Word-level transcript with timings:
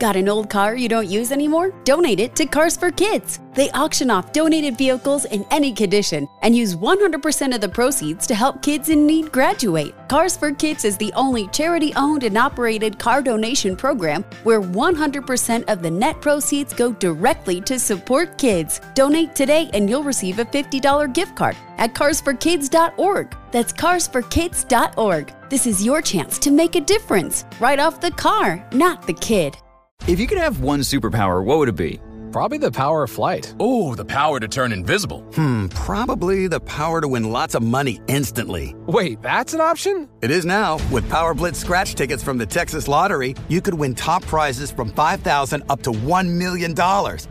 Got 0.00 0.16
an 0.16 0.30
old 0.30 0.48
car 0.48 0.74
you 0.76 0.88
don't 0.88 1.10
use 1.10 1.30
anymore? 1.30 1.74
Donate 1.84 2.20
it 2.20 2.34
to 2.36 2.46
Cars 2.46 2.74
for 2.74 2.90
Kids. 2.90 3.38
They 3.52 3.68
auction 3.72 4.10
off 4.10 4.32
donated 4.32 4.78
vehicles 4.78 5.26
in 5.26 5.44
any 5.50 5.74
condition 5.74 6.26
and 6.40 6.56
use 6.56 6.74
100% 6.74 7.54
of 7.54 7.60
the 7.60 7.68
proceeds 7.68 8.26
to 8.28 8.34
help 8.34 8.62
kids 8.62 8.88
in 8.88 9.06
need 9.06 9.30
graduate. 9.30 9.94
Cars 10.08 10.38
for 10.38 10.52
Kids 10.52 10.86
is 10.86 10.96
the 10.96 11.12
only 11.12 11.48
charity 11.48 11.92
owned 11.96 12.24
and 12.24 12.38
operated 12.38 12.98
car 12.98 13.20
donation 13.20 13.76
program 13.76 14.24
where 14.42 14.62
100% 14.62 15.64
of 15.70 15.82
the 15.82 15.90
net 15.90 16.18
proceeds 16.22 16.72
go 16.72 16.92
directly 16.94 17.60
to 17.60 17.78
support 17.78 18.38
kids. 18.38 18.80
Donate 18.94 19.34
today 19.34 19.68
and 19.74 19.90
you'll 19.90 20.02
receive 20.02 20.38
a 20.38 20.46
$50 20.46 21.12
gift 21.12 21.36
card 21.36 21.58
at 21.76 21.92
carsforkids.org. 21.92 23.36
That's 23.50 23.74
carsforkids.org. 23.74 25.34
This 25.50 25.66
is 25.66 25.84
your 25.84 26.00
chance 26.00 26.38
to 26.38 26.50
make 26.50 26.74
a 26.74 26.80
difference 26.80 27.44
right 27.60 27.78
off 27.78 28.00
the 28.00 28.12
car, 28.12 28.66
not 28.72 29.06
the 29.06 29.12
kid. 29.12 29.58
If 30.06 30.18
you 30.18 30.26
could 30.26 30.38
have 30.38 30.60
one 30.60 30.80
superpower, 30.80 31.44
what 31.44 31.58
would 31.58 31.68
it 31.68 31.76
be? 31.76 32.00
Probably 32.32 32.58
the 32.58 32.70
power 32.70 33.02
of 33.02 33.10
flight. 33.10 33.52
Oh, 33.58 33.96
the 33.96 34.04
power 34.04 34.38
to 34.38 34.46
turn 34.46 34.72
invisible. 34.72 35.22
Hmm, 35.34 35.66
probably 35.66 36.46
the 36.46 36.60
power 36.60 37.00
to 37.00 37.08
win 37.08 37.32
lots 37.32 37.56
of 37.56 37.62
money 37.62 38.00
instantly. 38.06 38.76
Wait, 38.86 39.20
that's 39.20 39.52
an 39.52 39.60
option? 39.60 40.08
It 40.22 40.30
is 40.30 40.44
now. 40.44 40.78
With 40.92 41.08
Power 41.10 41.34
Blitz 41.34 41.58
scratch 41.58 41.96
tickets 41.96 42.22
from 42.22 42.38
the 42.38 42.46
Texas 42.46 42.86
Lottery, 42.86 43.34
you 43.48 43.60
could 43.60 43.74
win 43.74 43.96
top 43.96 44.22
prizes 44.22 44.70
from 44.70 44.90
5000 44.92 45.64
up 45.68 45.82
to 45.82 45.90
$1 45.90 46.28
million 46.28 46.72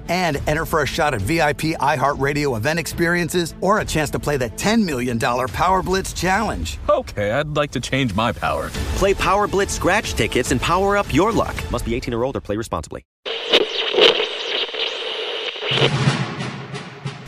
and 0.09 0.41
enter 0.49 0.65
for 0.65 0.81
a 0.83 0.85
shot 0.85 1.13
at 1.13 1.21
VIP 1.21 1.77
iHeartRadio 1.79 2.57
event 2.57 2.77
experiences 2.77 3.55
or 3.61 3.79
a 3.79 3.85
chance 3.85 4.09
to 4.09 4.19
play 4.19 4.35
the 4.35 4.49
$10 4.49 4.83
million 4.83 5.17
Power 5.17 5.81
Blitz 5.81 6.11
Challenge. 6.11 6.77
Okay, 6.89 7.31
I'd 7.31 7.55
like 7.55 7.71
to 7.71 7.79
change 7.79 8.13
my 8.15 8.33
power. 8.33 8.69
Play 8.97 9.13
Power 9.13 9.47
Blitz 9.47 9.73
scratch 9.73 10.13
tickets 10.15 10.51
and 10.51 10.59
power 10.59 10.97
up 10.97 11.13
your 11.13 11.31
luck. 11.31 11.55
Must 11.71 11.85
be 11.85 11.95
18 11.95 12.13
or 12.13 12.25
older. 12.25 12.41
Play 12.41 12.57
responsibly. 12.57 13.05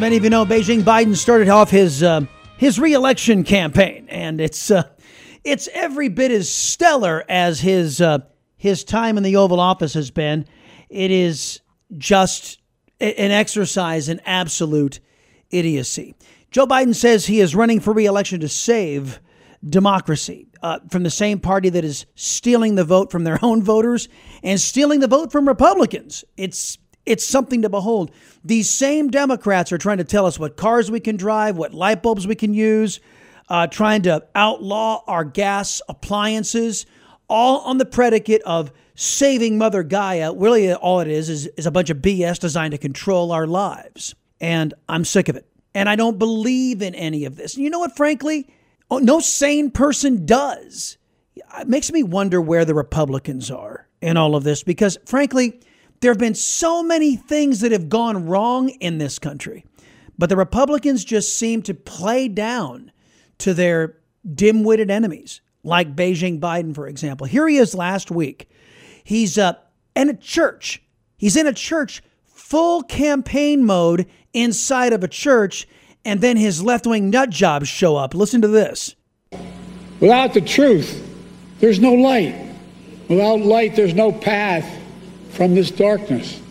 Many 0.00 0.16
of 0.16 0.24
you 0.24 0.30
know, 0.30 0.46
Beijing 0.46 0.80
Biden 0.80 1.14
started 1.14 1.50
off 1.50 1.70
his 1.70 2.02
uh, 2.02 2.22
his 2.56 2.80
reelection 2.80 3.44
campaign, 3.44 4.06
and 4.08 4.40
it's 4.40 4.70
uh, 4.70 4.84
it's 5.44 5.68
every 5.74 6.08
bit 6.08 6.30
as 6.30 6.48
stellar 6.48 7.22
as 7.28 7.60
his 7.60 8.00
uh, 8.00 8.20
his 8.56 8.82
time 8.82 9.18
in 9.18 9.22
the 9.22 9.36
Oval 9.36 9.60
Office 9.60 9.92
has 9.94 10.10
been. 10.10 10.46
It 10.88 11.10
is 11.10 11.60
just 11.98 12.60
an 12.98 13.30
exercise 13.30 14.08
in 14.08 14.20
absolute 14.24 15.00
idiocy. 15.50 16.14
Joe 16.50 16.66
Biden 16.66 16.94
says 16.94 17.26
he 17.26 17.40
is 17.40 17.54
running 17.54 17.80
for 17.80 17.92
reelection 17.92 18.40
to 18.40 18.48
save 18.48 19.20
democracy 19.64 20.48
uh, 20.62 20.78
from 20.90 21.02
the 21.02 21.10
same 21.10 21.38
party 21.38 21.68
that 21.68 21.84
is 21.84 22.06
stealing 22.14 22.74
the 22.74 22.84
vote 22.84 23.10
from 23.10 23.24
their 23.24 23.38
own 23.42 23.62
voters 23.62 24.08
and 24.42 24.60
stealing 24.60 25.00
the 25.00 25.08
vote 25.08 25.30
from 25.30 25.46
Republicans. 25.46 26.24
It's 26.36 26.78
it's 27.10 27.26
something 27.26 27.62
to 27.62 27.68
behold. 27.68 28.12
These 28.44 28.70
same 28.70 29.10
Democrats 29.10 29.72
are 29.72 29.78
trying 29.78 29.98
to 29.98 30.04
tell 30.04 30.26
us 30.26 30.38
what 30.38 30.56
cars 30.56 30.92
we 30.92 31.00
can 31.00 31.16
drive, 31.16 31.56
what 31.56 31.74
light 31.74 32.04
bulbs 32.04 32.24
we 32.24 32.36
can 32.36 32.54
use, 32.54 33.00
uh, 33.48 33.66
trying 33.66 34.02
to 34.02 34.24
outlaw 34.36 35.02
our 35.08 35.24
gas 35.24 35.82
appliances, 35.88 36.86
all 37.28 37.62
on 37.62 37.78
the 37.78 37.84
predicate 37.84 38.42
of 38.42 38.70
saving 38.94 39.58
Mother 39.58 39.82
Gaia. 39.82 40.32
Really, 40.32 40.72
all 40.72 41.00
it 41.00 41.08
is, 41.08 41.28
is 41.28 41.46
is 41.48 41.66
a 41.66 41.72
bunch 41.72 41.90
of 41.90 41.96
BS 41.96 42.38
designed 42.38 42.72
to 42.72 42.78
control 42.78 43.32
our 43.32 43.48
lives. 43.48 44.14
And 44.40 44.72
I'm 44.88 45.04
sick 45.04 45.28
of 45.28 45.34
it. 45.34 45.46
And 45.74 45.88
I 45.88 45.96
don't 45.96 46.18
believe 46.18 46.80
in 46.80 46.94
any 46.94 47.24
of 47.24 47.34
this. 47.34 47.56
And 47.56 47.64
you 47.64 47.70
know 47.70 47.80
what, 47.80 47.96
frankly? 47.96 48.48
Oh, 48.88 48.98
no 48.98 49.18
sane 49.18 49.72
person 49.72 50.26
does. 50.26 50.96
It 51.34 51.66
makes 51.66 51.90
me 51.90 52.04
wonder 52.04 52.40
where 52.40 52.64
the 52.64 52.74
Republicans 52.74 53.50
are 53.50 53.88
in 54.00 54.16
all 54.16 54.36
of 54.36 54.44
this 54.44 54.62
because, 54.62 54.96
frankly, 55.06 55.60
there 56.00 56.10
have 56.10 56.18
been 56.18 56.34
so 56.34 56.82
many 56.82 57.16
things 57.16 57.60
that 57.60 57.72
have 57.72 57.88
gone 57.88 58.26
wrong 58.26 58.70
in 58.70 58.98
this 58.98 59.18
country, 59.18 59.64
but 60.18 60.28
the 60.28 60.36
Republicans 60.36 61.04
just 61.04 61.36
seem 61.36 61.62
to 61.62 61.74
play 61.74 62.28
down 62.28 62.90
to 63.38 63.54
their 63.54 63.98
dim 64.34 64.64
witted 64.64 64.90
enemies, 64.90 65.40
like 65.62 65.94
Beijing 65.94 66.40
Biden, 66.40 66.74
for 66.74 66.86
example. 66.86 67.26
Here 67.26 67.46
he 67.48 67.58
is 67.58 67.74
last 67.74 68.10
week. 68.10 68.50
He's 69.04 69.36
uh, 69.36 69.54
in 69.94 70.08
a 70.08 70.16
church. 70.16 70.82
He's 71.18 71.36
in 71.36 71.46
a 71.46 71.52
church, 71.52 72.02
full 72.24 72.82
campaign 72.82 73.64
mode 73.64 74.06
inside 74.32 74.92
of 74.92 75.04
a 75.04 75.08
church, 75.08 75.68
and 76.04 76.22
then 76.22 76.38
his 76.38 76.62
left 76.62 76.86
wing 76.86 77.10
nut 77.10 77.28
jobs 77.28 77.68
show 77.68 77.96
up. 77.96 78.14
Listen 78.14 78.40
to 78.40 78.48
this. 78.48 78.94
Without 80.00 80.32
the 80.32 80.40
truth, 80.40 81.06
there's 81.58 81.78
no 81.78 81.92
light. 81.92 82.34
Without 83.08 83.40
light, 83.40 83.76
there's 83.76 83.92
no 83.92 84.12
path 84.12 84.79
from 85.40 85.54
this 85.54 85.70
darkness. 85.70 86.42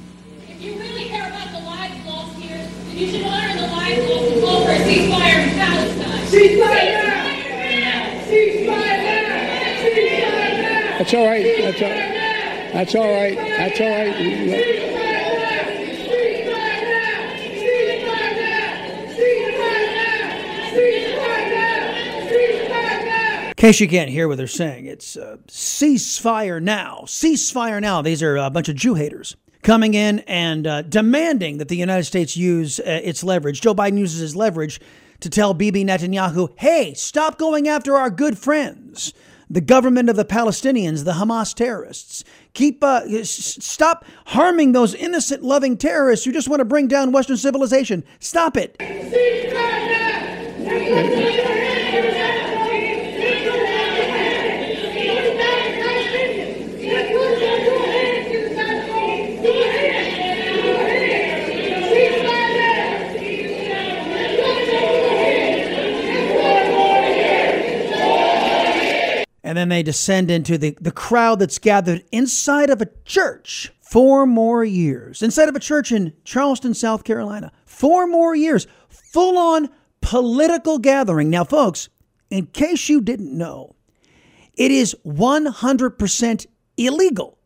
If 0.49 0.63
you 0.63 0.73
really 0.79 1.09
care 1.09 1.29
about 1.29 1.51
the 1.51 1.59
lives 1.59 2.03
lost 2.07 2.35
here, 2.39 2.57
then 2.57 2.97
you 2.97 3.05
should 3.05 3.23
honor 3.23 3.53
the 3.53 3.67
lives 3.67 4.09
lost 4.09 4.31
and 4.31 4.41
call 4.41 4.65
for 4.65 4.71
a 4.71 4.77
ceasefire 4.77 5.43
in 5.43 5.49
Palestine. 5.59 6.25
Ceasefire! 6.25 7.05
Ceasefire! 8.25 9.29
Ceasefire! 9.93 10.97
That's 10.97 11.13
all 11.13 11.27
right. 11.27 11.45
That's 11.61 11.81
all, 11.83 11.89
that's 12.73 12.95
all 12.95 13.13
right. 13.13 13.37
That's 13.37 13.79
all 13.79 13.89
right. 13.89 14.98
Case 23.59 23.79
you 23.81 23.87
can't 23.89 24.09
hear 24.09 24.27
what 24.27 24.37
they're 24.37 24.47
saying, 24.47 24.85
it's 24.85 25.17
uh, 25.17 25.35
ceasefire 25.47 26.61
now. 26.61 27.01
Ceasefire 27.05 27.81
now. 27.81 28.01
These 28.01 28.23
are 28.23 28.37
a 28.37 28.49
bunch 28.49 28.69
of 28.69 28.75
Jew 28.75 28.95
haters 28.95 29.35
coming 29.63 29.93
in 29.93 30.19
and 30.19 30.65
uh, 30.65 30.81
demanding 30.83 31.57
that 31.57 31.67
the 31.67 31.75
United 31.75 32.05
States 32.05 32.37
use 32.37 32.79
uh, 32.79 32.83
its 33.03 33.21
leverage. 33.23 33.59
Joe 33.59 33.75
Biden 33.75 33.97
uses 33.97 34.21
his 34.21 34.35
leverage 34.35 34.79
to 35.19 35.29
tell 35.29 35.53
Bibi 35.53 35.83
Netanyahu, 35.83 36.53
hey, 36.57 36.93
stop 36.93 37.37
going 37.37 37.67
after 37.67 37.97
our 37.97 38.09
good 38.09 38.37
friends, 38.37 39.11
the 39.49 39.59
government 39.59 40.09
of 40.09 40.15
the 40.15 40.23
Palestinians, 40.23 41.03
the 41.03 41.11
Hamas 41.13 41.53
terrorists. 41.53 42.23
Keep, 42.53 42.81
uh, 42.81 43.01
s- 43.09 43.57
stop 43.59 44.05
harming 44.27 44.71
those 44.71 44.95
innocent, 44.95 45.43
loving 45.43 45.75
terrorists 45.75 46.23
who 46.23 46.31
just 46.31 46.47
want 46.47 46.61
to 46.61 46.65
bring 46.65 46.87
down 46.87 47.11
Western 47.11 47.35
civilization. 47.35 48.05
Stop 48.19 48.55
it. 48.55 48.77
And 69.49 69.57
then 69.57 69.69
they 69.69 69.81
descend 69.81 70.29
into 70.29 70.59
the, 70.59 70.77
the 70.79 70.91
crowd 70.91 71.39
that's 71.39 71.57
gathered 71.57 72.03
inside 72.11 72.69
of 72.69 72.83
a 72.83 72.89
church 73.03 73.71
four 73.81 74.27
more 74.27 74.63
years. 74.63 75.23
Inside 75.23 75.49
of 75.49 75.55
a 75.55 75.59
church 75.59 75.91
in 75.91 76.13
Charleston, 76.23 76.75
South 76.75 77.03
Carolina. 77.03 77.51
Four 77.65 78.05
more 78.05 78.35
years. 78.35 78.67
Full 78.89 79.39
on 79.39 79.69
political 80.01 80.77
gathering. 80.77 81.31
Now, 81.31 81.45
folks, 81.45 81.89
in 82.29 82.45
case 82.45 82.89
you 82.89 83.01
didn't 83.01 83.35
know, 83.35 83.75
it 84.53 84.69
is 84.69 84.95
100% 85.03 86.45
illegal. 86.77 87.39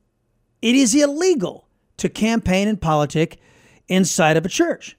It 0.62 0.76
is 0.76 0.94
illegal 0.94 1.70
to 1.96 2.10
campaign 2.10 2.68
and 2.68 2.82
politic 2.82 3.40
inside 3.88 4.36
of 4.36 4.46
a 4.46 4.50
church. 4.50 4.98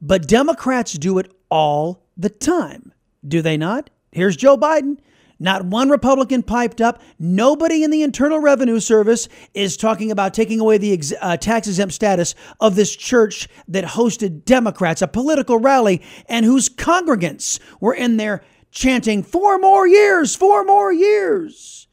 But 0.00 0.28
Democrats 0.28 0.92
do 0.92 1.18
it 1.18 1.32
all 1.50 2.06
the 2.16 2.30
time, 2.30 2.92
do 3.26 3.42
they 3.42 3.56
not? 3.56 3.90
Here's 4.12 4.36
Joe 4.36 4.56
Biden 4.56 4.98
Not 5.42 5.66
one 5.66 5.90
Republican 5.90 6.44
piped 6.44 6.80
up. 6.80 7.02
Nobody 7.18 7.82
in 7.82 7.90
the 7.90 8.02
Internal 8.02 8.38
Revenue 8.38 8.78
Service 8.78 9.28
is 9.54 9.76
talking 9.76 10.12
about 10.12 10.34
taking 10.34 10.60
away 10.60 10.78
the 10.78 10.92
ex- 10.92 11.12
uh, 11.20 11.36
tax 11.36 11.66
exempt 11.66 11.94
status 11.94 12.36
of 12.60 12.76
this 12.76 12.94
church 12.94 13.48
that 13.66 13.84
hosted 13.84 14.44
Democrats, 14.44 15.02
a 15.02 15.08
political 15.08 15.58
rally, 15.58 16.00
and 16.26 16.46
whose 16.46 16.68
congregants 16.68 17.58
were 17.80 17.92
in 17.92 18.18
there 18.18 18.44
chanting, 18.70 19.24
Four 19.24 19.58
more 19.58 19.86
years, 19.86 20.36
four 20.36 20.64
more 20.64 20.92
years. 20.92 21.88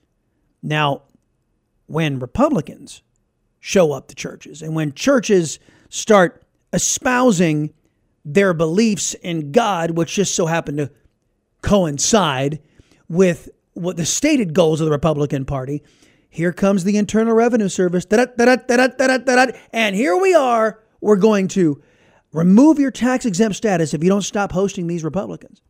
Now, 0.61 1.01
when 1.87 2.19
Republicans 2.19 3.01
show 3.59 3.91
up 3.93 4.09
to 4.09 4.15
churches 4.15 4.61
and 4.61 4.75
when 4.75 4.93
churches 4.93 5.57
start 5.89 6.43
espousing 6.71 7.73
their 8.23 8.53
beliefs 8.53 9.15
in 9.15 9.51
God, 9.51 9.91
which 9.91 10.13
just 10.13 10.35
so 10.35 10.45
happened 10.45 10.77
to 10.77 10.91
coincide 11.63 12.59
with 13.09 13.49
what 13.73 13.97
the 13.97 14.05
stated 14.05 14.53
goals 14.53 14.79
of 14.79 14.85
the 14.85 14.91
Republican 14.91 15.45
Party. 15.45 15.83
Here 16.29 16.53
comes 16.53 16.83
the 16.83 16.97
Internal 16.97 17.33
Revenue 17.33 17.69
Service. 17.69 18.05
And 19.73 19.95
here 19.95 20.15
we 20.15 20.35
are. 20.35 20.79
We're 21.01 21.15
going 21.15 21.47
to 21.49 21.81
remove 22.31 22.77
your 22.77 22.91
tax 22.91 23.25
exempt 23.25 23.55
status 23.55 23.93
if 23.93 24.03
you 24.03 24.09
don't 24.09 24.21
stop 24.21 24.51
hosting 24.51 24.87
these 24.87 25.03
Republicans. 25.03 25.61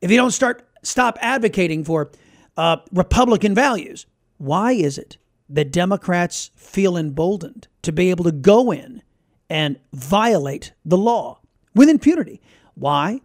If 0.00 0.10
you 0.10 0.16
don't 0.16 0.32
start 0.32 0.68
stop 0.82 1.16
advocating 1.20 1.84
for 1.84 2.10
uh, 2.56 2.78
Republican 2.92 3.54
values. 3.54 4.06
Why 4.38 4.72
is 4.72 4.98
it 4.98 5.18
that 5.48 5.70
Democrats 5.70 6.50
feel 6.56 6.96
emboldened 6.96 7.68
to 7.82 7.92
be 7.92 8.10
able 8.10 8.24
to 8.24 8.32
go 8.32 8.72
in 8.72 9.02
and 9.48 9.78
violate 9.92 10.72
the 10.84 10.98
law 10.98 11.40
with 11.74 11.88
impunity? 11.88 12.40
Why? 12.74 13.20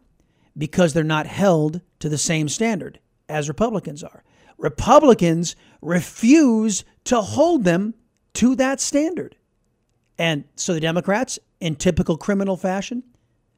Because 0.57 0.93
they're 0.93 1.03
not 1.03 1.25
held 1.25 1.81
to 1.99 2.09
the 2.09 2.17
same 2.17 2.47
standard 2.47 2.99
as 3.29 3.47
Republicans 3.47 4.03
are. 4.03 4.23
Republicans 4.57 5.55
refuse 5.81 6.83
to 7.05 7.21
hold 7.21 7.63
them 7.63 7.93
to 8.33 8.55
that 8.55 8.79
standard. 8.79 9.35
And 10.17 10.45
so 10.55 10.73
the 10.73 10.79
Democrats, 10.79 11.37
in 11.59 11.75
typical 11.75 12.17
criminal 12.17 12.57
fashion, 12.57 13.03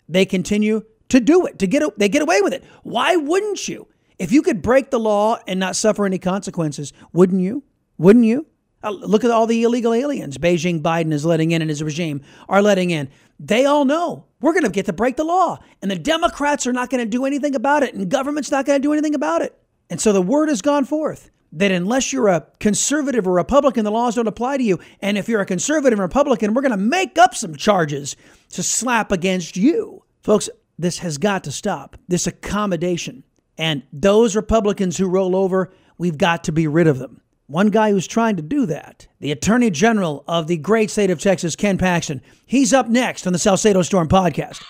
they 0.07 0.25
continue 0.25 0.83
to 1.09 1.19
do 1.19 1.45
it, 1.45 1.59
to 1.59 1.67
get 1.67 1.83
they 1.97 2.09
get 2.09 2.21
away 2.21 2.41
with 2.41 2.53
it. 2.53 2.63
Why 2.83 3.15
wouldn't 3.15 3.67
you? 3.67 3.87
If 4.17 4.31
you 4.31 4.41
could 4.41 4.61
break 4.61 4.91
the 4.91 4.99
law 4.99 5.39
and 5.47 5.59
not 5.59 5.75
suffer 5.75 6.05
any 6.05 6.19
consequences, 6.19 6.91
wouldn't 7.13 7.41
you? 7.41 7.63
Wouldn't 7.97 8.25
you? 8.25 8.45
Uh, 8.83 8.91
look 8.91 9.23
at 9.23 9.31
all 9.31 9.45
the 9.45 9.63
illegal 9.63 9.93
aliens 9.93 10.37
Beijing 10.37 10.81
Biden 10.81 11.11
is 11.11 11.25
letting 11.25 11.51
in 11.51 11.61
and 11.61 11.69
his 11.69 11.83
regime 11.83 12.21
are 12.47 12.61
letting 12.61 12.91
in. 12.91 13.09
They 13.39 13.65
all 13.65 13.83
know 13.85 14.25
we're 14.41 14.53
going 14.53 14.63
to 14.63 14.69
get 14.69 14.85
to 14.85 14.93
break 14.93 15.17
the 15.17 15.23
law. 15.23 15.59
And 15.81 15.91
the 15.91 15.97
Democrats 15.97 16.65
are 16.65 16.73
not 16.73 16.89
going 16.89 17.03
to 17.03 17.09
do 17.09 17.25
anything 17.25 17.55
about 17.55 17.83
it. 17.83 17.93
And 17.93 18.09
government's 18.09 18.51
not 18.51 18.65
going 18.65 18.81
to 18.81 18.85
do 18.85 18.93
anything 18.93 19.15
about 19.15 19.41
it. 19.41 19.57
And 19.89 19.99
so 19.99 20.13
the 20.13 20.21
word 20.21 20.49
has 20.49 20.61
gone 20.61 20.85
forth 20.85 21.31
that 21.51 21.71
unless 21.71 22.13
you're 22.13 22.27
a 22.27 22.45
conservative 22.59 23.27
or 23.27 23.33
Republican, 23.33 23.83
the 23.83 23.91
laws 23.91 24.15
don't 24.15 24.27
apply 24.27 24.57
to 24.57 24.63
you. 24.63 24.79
And 25.01 25.17
if 25.17 25.27
you're 25.27 25.41
a 25.41 25.45
conservative 25.45 25.99
Republican, 25.99 26.53
we're 26.53 26.61
going 26.61 26.71
to 26.71 26.77
make 26.77 27.17
up 27.17 27.33
some 27.33 27.55
charges 27.55 28.15
to 28.49 28.61
slap 28.61 29.11
against 29.11 29.57
you. 29.57 30.03
Folks, 30.21 30.49
this 30.77 30.99
has 30.99 31.17
got 31.17 31.43
to 31.45 31.51
stop. 31.51 31.97
This 32.07 32.27
accommodation. 32.27 33.23
And 33.57 33.83
those 33.91 34.35
Republicans 34.35 34.97
who 34.97 35.07
roll 35.07 35.35
over, 35.35 35.73
we've 35.97 36.17
got 36.17 36.43
to 36.45 36.51
be 36.51 36.67
rid 36.67 36.87
of 36.87 36.99
them. 36.99 37.21
One 37.47 37.71
guy 37.71 37.89
who's 37.89 38.05
trying 38.05 38.35
to 38.35 38.43
do 38.43 38.67
that, 38.67 39.07
the 39.19 39.31
Attorney 39.31 39.71
General 39.71 40.23
of 40.27 40.45
the 40.45 40.57
great 40.57 40.91
state 40.91 41.09
of 41.09 41.19
Texas, 41.19 41.55
Ken 41.55 41.79
Paxton. 41.79 42.21
He's 42.45 42.73
up 42.73 42.87
next 42.87 43.25
on 43.25 43.33
the 43.33 43.39
Salcedo 43.39 43.81
Storm 43.81 44.07
podcast. 44.07 44.63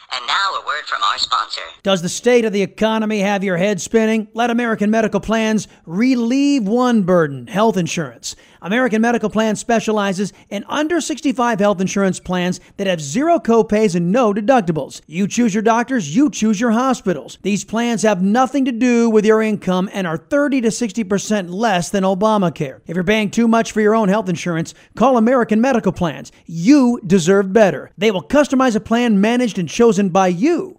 Word 0.80 0.88
from 0.88 1.04
our 1.04 1.18
sponsor. 1.18 1.62
Does 1.84 2.02
the 2.02 2.10
state 2.10 2.46
of 2.46 2.54
the 2.54 2.62
economy 2.62 3.20
have 3.20 3.44
your 3.44 3.58
head 3.58 3.82
spinning? 3.82 4.30
Let 4.34 4.50
American 4.50 4.90
Medical 4.90 5.20
Plans 5.20 5.68
relieve 5.86 6.68
one 6.68 7.04
burden 7.04 7.48
health 7.48 7.76
insurance. 7.76 8.36
American 8.62 9.02
Medical 9.02 9.30
Plan 9.30 9.56
specializes 9.56 10.34
in 10.50 10.66
under 10.68 11.00
65 11.00 11.60
health 11.60 11.80
insurance 11.80 12.20
plans 12.20 12.60
that 12.78 12.88
have 12.88 13.00
zero 13.00 13.40
copays 13.40 13.96
and 13.96 14.12
no 14.12 14.34
deductibles. 14.34 15.02
You 15.08 15.28
choose 15.28 15.54
your 15.54 15.64
doctors, 15.64 16.14
you 16.16 16.30
choose 16.30 16.60
your 16.60 16.72
hospitals. 16.72 17.38
These 17.42 17.64
plans 17.64 18.02
have 18.04 18.22
nothing 18.22 18.66
to 18.66 18.72
do 18.72 19.10
with 19.10 19.26
your 19.26 19.42
income 19.42 19.90
and 19.94 20.06
are 20.06 20.18
30 20.18 20.62
to 20.62 20.68
60% 20.70 21.50
less 21.50 21.90
than 21.90 22.04
Obamacare. 22.04 22.82
If 22.88 22.96
you're 22.96 23.04
paying 23.04 23.32
too 23.32 23.48
much 23.48 23.72
for 23.72 23.82
your 23.82 23.96
own 23.96 24.10
health 24.10 24.30
insurance, 24.30 24.74
call 24.96 25.18
American 25.18 25.62
Medical 25.62 25.94
Plans. 25.94 26.32
You 26.46 27.00
deserve 27.06 27.54
better. 27.54 27.92
They 27.98 28.12
will 28.12 28.24
customize 28.24 28.76
a 28.76 28.82
plan 28.82 29.22
managed 29.22 29.58
and 29.58 29.70
chosen 29.70 30.10
by 30.10 30.28
you, 30.28 30.79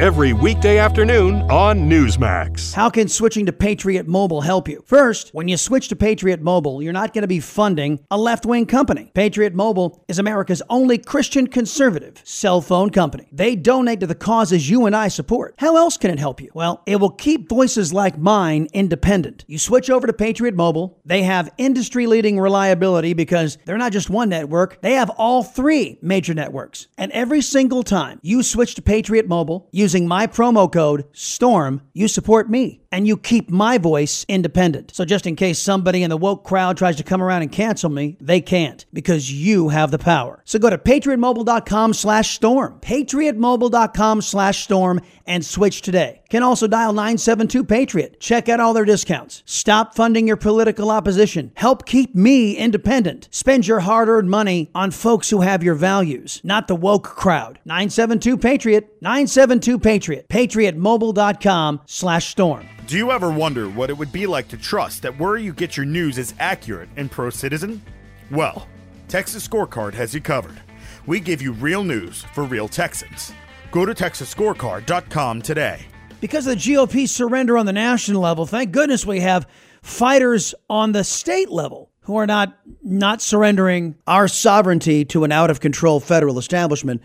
every 0.00 0.32
weekday 0.32 0.78
afternoon 0.78 1.42
on 1.50 1.88
Newsmax. 1.88 2.72
How 2.72 2.88
can 2.88 3.08
switching 3.08 3.46
to 3.46 3.52
Patriot 3.52 4.08
Mobile 4.08 4.40
help 4.40 4.66
you? 4.66 4.82
First, 4.86 5.30
when 5.32 5.48
you 5.48 5.56
switch 5.56 5.88
to 5.88 5.96
Patriot 5.96 6.40
Mobile, 6.40 6.82
you're 6.82 6.92
not 6.92 7.12
going 7.12 7.22
to 7.22 7.28
be 7.28 7.40
funding 7.40 8.00
a 8.10 8.16
left 8.16 8.46
wing 8.46 8.66
company. 8.66 9.10
Patriot 9.14 9.54
Mobile 9.54 10.02
is 10.08 10.18
America's 10.18 10.62
only 10.70 10.98
Christian 10.98 11.46
conservative 11.46 12.20
cell 12.24 12.60
phone 12.60 12.90
company. 12.90 13.28
They 13.32 13.54
donate 13.54 14.00
to 14.00 14.06
the 14.06 14.14
causes 14.14 14.68
you 14.68 14.86
and 14.86 14.96
I 14.96 15.08
support. 15.08 15.54
How 15.58 15.76
else 15.76 15.96
can 15.96 16.10
it 16.10 16.18
help 16.18 16.40
you? 16.40 16.50
Well, 16.54 16.82
it 16.86 16.96
will 16.96 17.10
keep 17.10 17.48
voices 17.48 17.92
like 17.92 18.18
mine 18.18 18.68
independent. 18.72 19.44
You 19.46 19.58
switch 19.58 19.90
over 19.90 20.06
to 20.06 20.12
Patriot 20.12 20.54
Mobile, 20.54 20.98
they 21.04 21.22
have 21.22 21.52
industry 21.58 22.06
leading 22.06 22.40
reliability 22.40 23.12
because 23.12 23.58
they're 23.66 23.78
not 23.78 23.92
just 23.92 24.10
one 24.10 24.30
network, 24.30 24.80
they 24.80 24.94
have 24.94 25.10
all 25.10 25.42
three 25.42 25.98
major 26.00 26.34
networks. 26.34 26.88
And 26.96 27.12
every 27.12 27.42
single 27.42 27.82
time 27.82 28.20
you 28.22 28.42
switch 28.42 28.74
to 28.76 28.82
Patriot 28.82 29.28
Mobile 29.28 29.68
using 29.92 30.08
my 30.08 30.26
promo 30.26 30.72
code 30.72 31.04
STORM, 31.12 31.82
you 31.92 32.08
support 32.08 32.48
me 32.48 32.80
and 32.90 33.06
you 33.06 33.16
keep 33.16 33.50
my 33.50 33.76
voice 33.78 34.24
independent. 34.28 34.94
So 34.94 35.04
just 35.04 35.26
in 35.26 35.34
case 35.34 35.58
somebody 35.58 36.02
in 36.02 36.10
the 36.10 36.16
woke 36.16 36.44
crowd 36.44 36.76
tries 36.76 36.96
to 36.96 37.02
come 37.02 37.22
around 37.22 37.42
and 37.42 37.50
cancel 37.50 37.90
me, 37.90 38.16
they 38.20 38.40
can't 38.40 38.84
because 38.92 39.32
you 39.32 39.70
have 39.70 39.90
the 39.90 39.98
power. 39.98 40.42
So 40.44 40.58
go 40.58 40.70
to 40.70 40.78
patriotmobile.com 40.78 41.94
slash 41.94 42.34
storm, 42.34 42.78
patriotmobile.com 42.80 44.22
slash 44.22 44.64
storm 44.64 45.00
and 45.26 45.44
switch 45.44 45.82
today. 45.82 46.22
Can 46.28 46.42
also 46.42 46.66
dial 46.66 46.92
972 46.92 47.64
Patriot. 47.64 48.20
Check 48.20 48.48
out 48.48 48.60
all 48.60 48.74
their 48.74 48.84
discounts. 48.84 49.42
Stop 49.46 49.94
funding 49.94 50.26
your 50.26 50.36
political 50.36 50.90
opposition. 50.90 51.52
Help 51.54 51.86
keep 51.86 52.14
me 52.14 52.56
independent. 52.56 53.28
Spend 53.30 53.66
your 53.66 53.80
hard 53.80 54.08
earned 54.08 54.30
money 54.30 54.70
on 54.74 54.90
folks 54.90 55.30
who 55.30 55.42
have 55.42 55.62
your 55.62 55.74
values, 55.74 56.40
not 56.42 56.68
the 56.68 56.76
woke 56.76 57.04
crowd. 57.04 57.58
972 57.64 58.36
Patriot, 58.36 58.96
972 59.00 59.71
Patriot, 59.78 60.28
patriotmobile.com 60.28 61.80
slash 61.86 62.28
storm. 62.28 62.66
Do 62.86 62.96
you 62.96 63.10
ever 63.10 63.30
wonder 63.30 63.68
what 63.68 63.90
it 63.90 63.96
would 63.96 64.12
be 64.12 64.26
like 64.26 64.48
to 64.48 64.56
trust 64.56 65.02
that 65.02 65.18
where 65.18 65.36
you 65.36 65.52
get 65.52 65.76
your 65.76 65.86
news 65.86 66.18
is 66.18 66.34
accurate 66.38 66.88
and 66.96 67.10
pro 67.10 67.30
citizen? 67.30 67.82
Well, 68.30 68.66
Texas 69.08 69.46
Scorecard 69.46 69.94
has 69.94 70.14
you 70.14 70.20
covered. 70.20 70.60
We 71.06 71.20
give 71.20 71.42
you 71.42 71.52
real 71.52 71.84
news 71.84 72.22
for 72.34 72.44
real 72.44 72.68
Texans. 72.68 73.32
Go 73.70 73.86
to 73.86 73.94
TexasScorecard.com 73.94 75.42
today. 75.42 75.86
Because 76.20 76.46
of 76.46 76.54
the 76.54 76.60
GOP 76.60 77.08
surrender 77.08 77.58
on 77.58 77.66
the 77.66 77.72
national 77.72 78.22
level, 78.22 78.46
thank 78.46 78.70
goodness 78.70 79.04
we 79.04 79.20
have 79.20 79.46
fighters 79.82 80.54
on 80.70 80.92
the 80.92 81.02
state 81.02 81.50
level 81.50 81.90
who 82.02 82.16
are 82.16 82.26
not 82.26 82.58
not 82.82 83.22
surrendering 83.22 83.96
our 84.06 84.28
sovereignty 84.28 85.04
to 85.06 85.24
an 85.24 85.32
out 85.32 85.50
of 85.50 85.60
control 85.60 86.00
federal 86.00 86.38
establishment. 86.38 87.02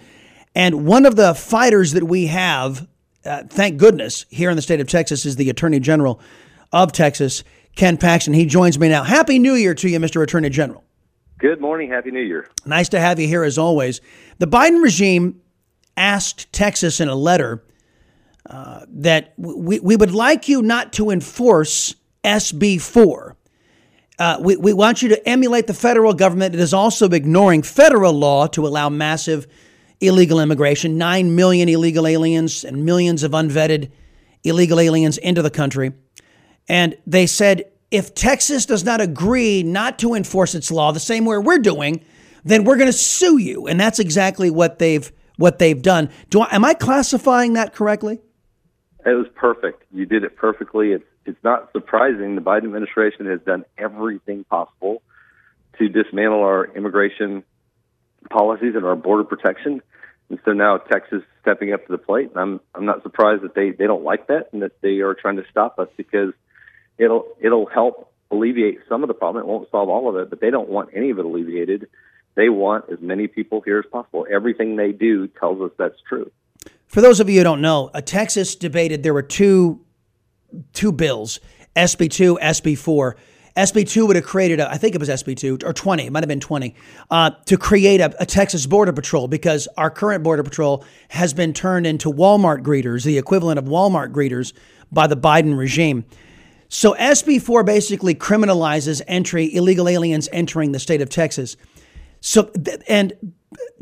And 0.58 0.88
one 0.88 1.06
of 1.06 1.16
the 1.16 1.36
fighters 1.36 1.92
that 1.92 2.06
we 2.06 2.26
have, 2.26 2.88
uh, 3.24 3.44
thank 3.48 3.78
goodness, 3.78 4.26
here 4.32 4.50
in 4.50 4.56
the 4.56 4.64
state 4.64 4.80
of 4.80 4.88
Texas 4.88 5.24
is 5.24 5.36
the 5.36 5.52
Attorney 5.52 5.80
General 5.80 6.20
of 6.72 6.92
Texas, 6.92 7.44
Ken 7.76 7.96
Paxton. 7.96 8.34
He 8.34 8.48
joins 8.48 8.80
me 8.80 8.90
now. 8.90 9.04
Happy 9.04 9.38
New 9.38 9.54
Year 9.54 9.76
to 9.76 9.88
you, 9.88 10.00
Mr. 10.00 10.24
Attorney 10.24 10.50
General. 10.50 10.84
Good 11.38 11.62
morning. 11.62 11.92
Happy 11.92 12.10
New 12.10 12.24
Year. 12.24 12.50
Nice 12.66 12.90
to 12.90 13.00
have 13.00 13.20
you 13.20 13.28
here 13.28 13.44
as 13.44 13.60
always. 13.60 14.02
The 14.40 14.48
Biden 14.48 14.82
regime 14.82 15.42
asked 15.96 16.52
Texas 16.52 17.00
in 17.00 17.08
a 17.08 17.16
letter 17.16 17.64
uh, 18.50 18.88
that 18.90 19.36
we, 19.38 19.80
we 19.80 19.96
would 19.96 20.12
like 20.12 20.50
you 20.50 20.64
not 20.64 20.92
to 20.94 21.12
enforce 21.12 21.94
SB 22.24 22.82
4. 22.82 23.38
Uh, 24.18 24.38
we, 24.42 24.56
we 24.56 24.74
want 24.74 25.04
you 25.04 25.10
to 25.10 25.30
emulate 25.30 25.68
the 25.68 25.76
federal 25.76 26.16
government 26.16 26.54
that 26.54 26.62
is 26.62 26.74
also 26.74 27.08
ignoring 27.10 27.62
federal 27.62 28.14
law 28.14 28.48
to 28.48 28.66
allow 28.66 28.90
massive 28.90 29.46
illegal 30.02 30.40
immigration, 30.40 30.98
9 30.98 31.36
million 31.36 31.70
illegal 31.70 32.08
aliens 32.08 32.64
and 32.64 32.86
millions 32.86 33.24
of 33.24 33.32
unvetted 33.32 33.92
illegal 34.44 34.80
aliens 34.80 35.18
into 35.18 35.42
the 35.42 35.50
country. 35.50 35.94
And 36.70 36.98
they 37.06 37.26
said 37.26 37.72
if 37.92 38.14
Texas 38.14 38.66
does 38.66 38.84
not 38.84 39.02
agree 39.02 39.64
not 39.64 40.00
to 40.00 40.14
enforce 40.14 40.56
its 40.56 40.72
law 40.72 40.92
the 40.92 41.00
same 41.00 41.26
way 41.26 41.38
we're 41.38 41.60
doing, 41.60 42.04
then 42.44 42.64
we're 42.64 42.76
going 42.76 42.88
to 42.88 42.94
sue 42.94 43.38
you. 43.38 43.68
And 43.68 43.80
that's 43.80 44.00
exactly 44.00 44.50
what 44.50 44.80
they've 44.80 45.12
what 45.38 45.60
they've 45.60 45.82
done. 45.82 46.10
Do 46.30 46.42
I, 46.42 46.56
am 46.56 46.66
I 46.66 46.74
classifying 46.74 47.54
that 47.54 47.74
correctly? 47.74 48.20
It 49.06 49.12
was 49.12 49.28
perfect. 49.36 49.84
You 49.94 50.06
did 50.06 50.24
it 50.24 50.36
perfectly. 50.36 50.92
It's 50.92 51.06
it's 51.26 51.42
not 51.44 51.72
surprising. 51.72 52.36
The 52.36 52.42
Biden 52.42 52.66
administration 52.66 53.26
has 53.28 53.40
done 53.42 53.66
everything 53.78 54.44
possible 54.46 55.02
to 55.78 55.90
dismantle 55.90 56.42
our 56.42 56.66
immigration 56.76 57.44
policies 58.30 58.74
and 58.76 58.86
our 58.86 58.96
border 58.96 59.24
protection. 59.24 59.82
And 60.30 60.40
so 60.44 60.52
now 60.52 60.78
Texas 60.78 61.20
is 61.20 61.28
stepping 61.42 61.74
up 61.74 61.86
to 61.86 61.92
the 61.92 61.98
plate. 61.98 62.30
And 62.32 62.38
I'm 62.38 62.60
I'm 62.76 62.86
not 62.86 63.04
surprised 63.04 63.44
that 63.44 63.56
they, 63.56 63.72
they 63.72 63.88
don't 63.88 64.04
like 64.04 64.28
that 64.28 64.50
and 64.52 64.62
that 64.62 64.82
they 64.82 65.00
are 65.00 65.14
trying 65.14 65.38
to 65.38 65.44
stop 65.50 65.80
us 65.80 65.88
because 65.98 66.34
it'll 66.98 67.26
it'll 67.40 67.68
help 67.68 68.12
alleviate 68.32 68.80
some 68.90 69.04
of 69.04 69.08
the 69.08 69.14
problem. 69.14 69.44
It 69.44 69.48
won't 69.48 69.70
solve 69.72 69.90
all 69.90 70.10
of 70.10 70.16
it, 70.18 70.30
but 70.30 70.42
they 70.42 70.50
don't 70.50 70.70
want 70.70 70.90
any 70.94 71.10
of 71.10 71.20
it 71.20 71.26
alleviated. 71.26 71.88
They 72.36 72.50
want 72.50 72.86
as 72.92 73.00
many 73.02 73.28
people 73.28 73.62
here 73.62 73.80
as 73.80 73.86
possible. 73.92 74.28
Everything 74.32 74.76
they 74.76 74.92
do 74.92 75.28
tells 75.28 75.62
us 75.62 75.72
that's 75.78 76.00
true. 76.08 76.30
For 76.86 77.02
those 77.02 77.20
of 77.20 77.30
you 77.30 77.40
who 77.40 77.44
don't 77.44 77.62
know, 77.62 77.90
a 77.94 78.02
Texas 78.02 78.56
debated 78.56 79.04
there 79.04 79.14
were 79.14 79.22
two 79.22 79.82
two 80.74 80.92
bills, 80.92 81.40
SB 81.76 82.12
two, 82.12 82.38
SB 82.42 82.78
four. 82.78 83.16
SB 83.58 83.90
two 83.90 84.06
would 84.06 84.16
have 84.16 84.26
created, 84.26 84.60
a, 84.60 84.72
I 84.72 84.78
think 84.78 84.94
it 84.94 85.00
was 85.00 85.10
SB 85.10 85.36
two 85.36 85.58
or 85.66 85.74
twenty, 85.74 86.06
it 86.06 86.12
might 86.12 86.24
have 86.24 86.30
been 86.30 86.40
twenty, 86.40 86.76
uh, 87.10 87.32
to 87.46 87.58
create 87.58 88.00
a, 88.00 88.16
a 88.22 88.26
Texas 88.26 88.66
border 88.68 88.94
patrol 88.94 89.28
because 89.28 89.68
our 89.78 89.90
current 89.90 90.24
border 90.24 90.44
patrol 90.44 90.86
has 91.10 91.34
been 91.34 91.54
turned 91.54 91.88
into 91.88 92.12
Walmart 92.12 92.62
greeters, 92.62 93.04
the 93.04 93.18
equivalent 93.18 93.58
of 93.58 93.66
Walmart 93.66 94.14
greeters 94.14 94.54
by 94.92 95.08
the 95.08 95.18
Biden 95.18 95.58
regime. 95.58 96.06
So 96.70 96.94
SB 96.94 97.42
four 97.42 97.64
basically 97.64 98.14
criminalizes 98.14 99.02
entry, 99.08 99.54
illegal 99.54 99.90
aliens 99.90 100.30
entering 100.32 100.72
the 100.72 100.80
state 100.80 101.02
of 101.02 101.10
Texas. 101.10 101.58
So 102.20 102.52
and 102.88 103.14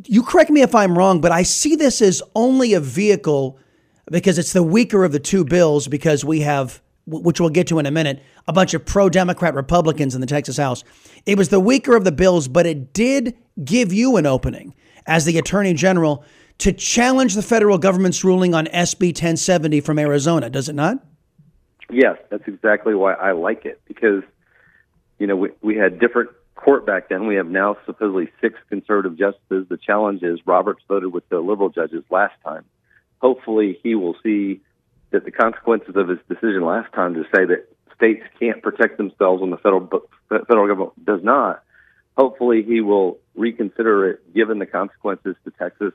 you 0.06 0.24
correct 0.24 0.52
me 0.52 0.62
if 0.62 0.74
I'm 0.74 0.98
wrong, 0.98 1.20
but 1.20 1.32
I 1.32 1.44
see 1.44 1.76
this 1.76 2.02
as 2.02 2.22
only 2.34 2.74
a 2.74 2.80
vehicle 2.80 3.60
because 4.12 4.38
it's 4.38 4.54
the 4.54 4.64
weaker 4.64 5.04
of 5.04 5.12
the 5.12 5.20
two 5.20 5.44
bills 5.44 5.88
because 5.88 6.24
we 6.24 6.42
have 6.42 6.82
which 7.08 7.40
we'll 7.40 7.50
get 7.50 7.68
to 7.68 7.80
in 7.80 7.86
a 7.86 7.92
minute, 7.92 8.24
a 8.48 8.54
bunch 8.54 8.74
of 8.74 8.86
pro 8.86 9.10
Democrat 9.10 9.54
Republicans 9.54 10.16
in 10.16 10.22
the 10.22 10.28
Texas 10.28 10.58
House. 10.58 10.84
It 11.26 11.38
was 11.38 11.50
the 11.50 11.60
weaker 11.60 11.96
of 11.96 12.04
the 12.04 12.12
bills, 12.12 12.48
but 12.48 12.66
it 12.66 12.94
did 12.94 13.36
give 13.64 13.94
you 13.94 14.18
an 14.18 14.26
opening 14.26 14.74
as 15.06 15.26
the 15.26 15.38
Attorney 15.38 15.74
General 15.74 16.24
to 16.60 16.72
challenge 16.72 17.36
the 17.36 17.42
federal 17.42 17.78
government's 17.78 18.24
ruling 18.24 18.54
on 18.54 18.66
SB 18.68 19.08
1070 19.08 19.82
from 19.82 20.00
Arizona, 20.00 20.50
does 20.50 20.70
it 20.70 20.76
not? 20.76 21.04
Yes, 21.90 22.18
that's 22.30 22.48
exactly 22.48 22.96
why 22.96 23.14
I 23.14 23.34
like 23.34 23.66
it 23.66 23.82
because, 23.88 24.24
you 25.20 25.28
know, 25.28 25.36
we, 25.36 25.50
we 25.62 25.76
had 25.76 26.00
different 26.00 26.32
court 26.56 26.86
back 26.86 27.10
then. 27.10 27.28
We 27.28 27.36
have 27.36 27.48
now 27.48 27.78
supposedly 27.86 28.32
six 28.42 28.58
conservative 28.70 29.18
justices. 29.18 29.68
The 29.70 29.78
challenge 29.78 30.24
is 30.24 30.40
Roberts 30.46 30.82
voted 30.88 31.14
with 31.14 31.28
the 31.30 31.40
liberal 31.40 31.70
judges 31.70 32.04
last 32.10 32.34
time. 32.44 32.66
Hopefully, 33.20 33.80
he 33.84 33.96
will 33.96 34.16
see 34.24 34.62
that 35.16 35.24
the 35.24 35.32
consequences 35.32 35.96
of 35.96 36.10
his 36.10 36.20
decision 36.28 36.64
last 36.64 36.94
time 36.94 37.14
to 37.14 37.24
say 37.34 37.46
that 37.46 37.68
states 37.96 38.24
can't 38.38 38.62
protect 38.62 38.98
themselves 38.98 39.42
when 39.42 39.50
the 39.50 39.58
federal 39.58 39.90
federal 40.30 40.68
government 40.68 41.06
does 41.06 41.24
not. 41.24 41.64
Hopefully, 42.18 42.64
he 42.64 42.82
will 42.82 43.18
reconsider 43.36 44.10
it 44.10 44.34
given 44.34 44.60
the 44.60 44.66
consequences 44.66 45.36
to 45.46 45.52
Texas 45.52 45.94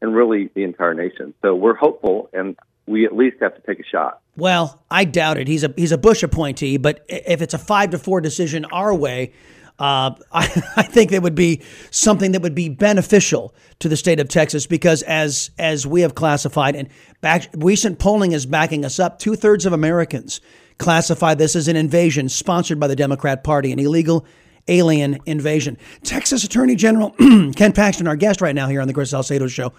and 0.00 0.14
really 0.14 0.50
the 0.54 0.64
entire 0.64 0.94
nation. 0.94 1.34
So 1.42 1.54
we're 1.54 1.74
hopeful, 1.74 2.30
and 2.32 2.56
we 2.86 3.04
at 3.04 3.14
least 3.14 3.36
have 3.40 3.54
to 3.54 3.62
take 3.62 3.80
a 3.80 3.88
shot. 3.88 4.20
Well, 4.36 4.82
I 4.90 5.04
doubt 5.04 5.38
it. 5.38 5.46
He's 5.46 5.64
a 5.64 5.72
he's 5.76 5.92
a 5.92 5.98
Bush 5.98 6.22
appointee, 6.22 6.76
but 6.78 7.04
if 7.08 7.40
it's 7.42 7.54
a 7.54 7.58
five 7.58 7.90
to 7.90 7.98
four 7.98 8.20
decision 8.20 8.64
our 8.66 8.92
way, 8.94 9.32
uh, 9.78 10.14
I, 10.32 10.62
I, 10.76 10.82
think 10.82 11.10
that 11.12 11.22
would 11.22 11.34
be 11.34 11.62
something 11.90 12.32
that 12.32 12.42
would 12.42 12.54
be 12.54 12.68
beneficial 12.68 13.54
to 13.78 13.88
the 13.88 13.96
state 13.96 14.18
of 14.18 14.28
Texas 14.28 14.66
because, 14.66 15.02
as 15.02 15.50
as 15.58 15.86
we 15.86 16.00
have 16.00 16.14
classified, 16.14 16.74
and 16.74 16.88
back, 17.20 17.48
recent 17.54 17.98
polling 17.98 18.32
is 18.32 18.44
backing 18.44 18.84
us 18.84 18.98
up, 18.98 19.18
two 19.18 19.36
thirds 19.36 19.66
of 19.66 19.72
Americans 19.72 20.40
classify 20.78 21.34
this 21.34 21.54
as 21.56 21.68
an 21.68 21.76
invasion 21.76 22.28
sponsored 22.28 22.80
by 22.80 22.86
the 22.86 22.96
Democrat 22.96 23.44
Party, 23.44 23.72
an 23.72 23.78
illegal 23.78 24.26
alien 24.68 25.18
invasion. 25.26 25.76
Texas 26.02 26.44
Attorney 26.44 26.76
General 26.76 27.10
Ken 27.56 27.72
Paxton, 27.72 28.06
our 28.06 28.16
guest 28.16 28.40
right 28.40 28.54
now 28.54 28.68
here 28.68 28.80
on 28.80 28.88
the 28.88 28.94
Chris 28.94 29.10
Salcedo 29.10 29.46
Show. 29.46 29.72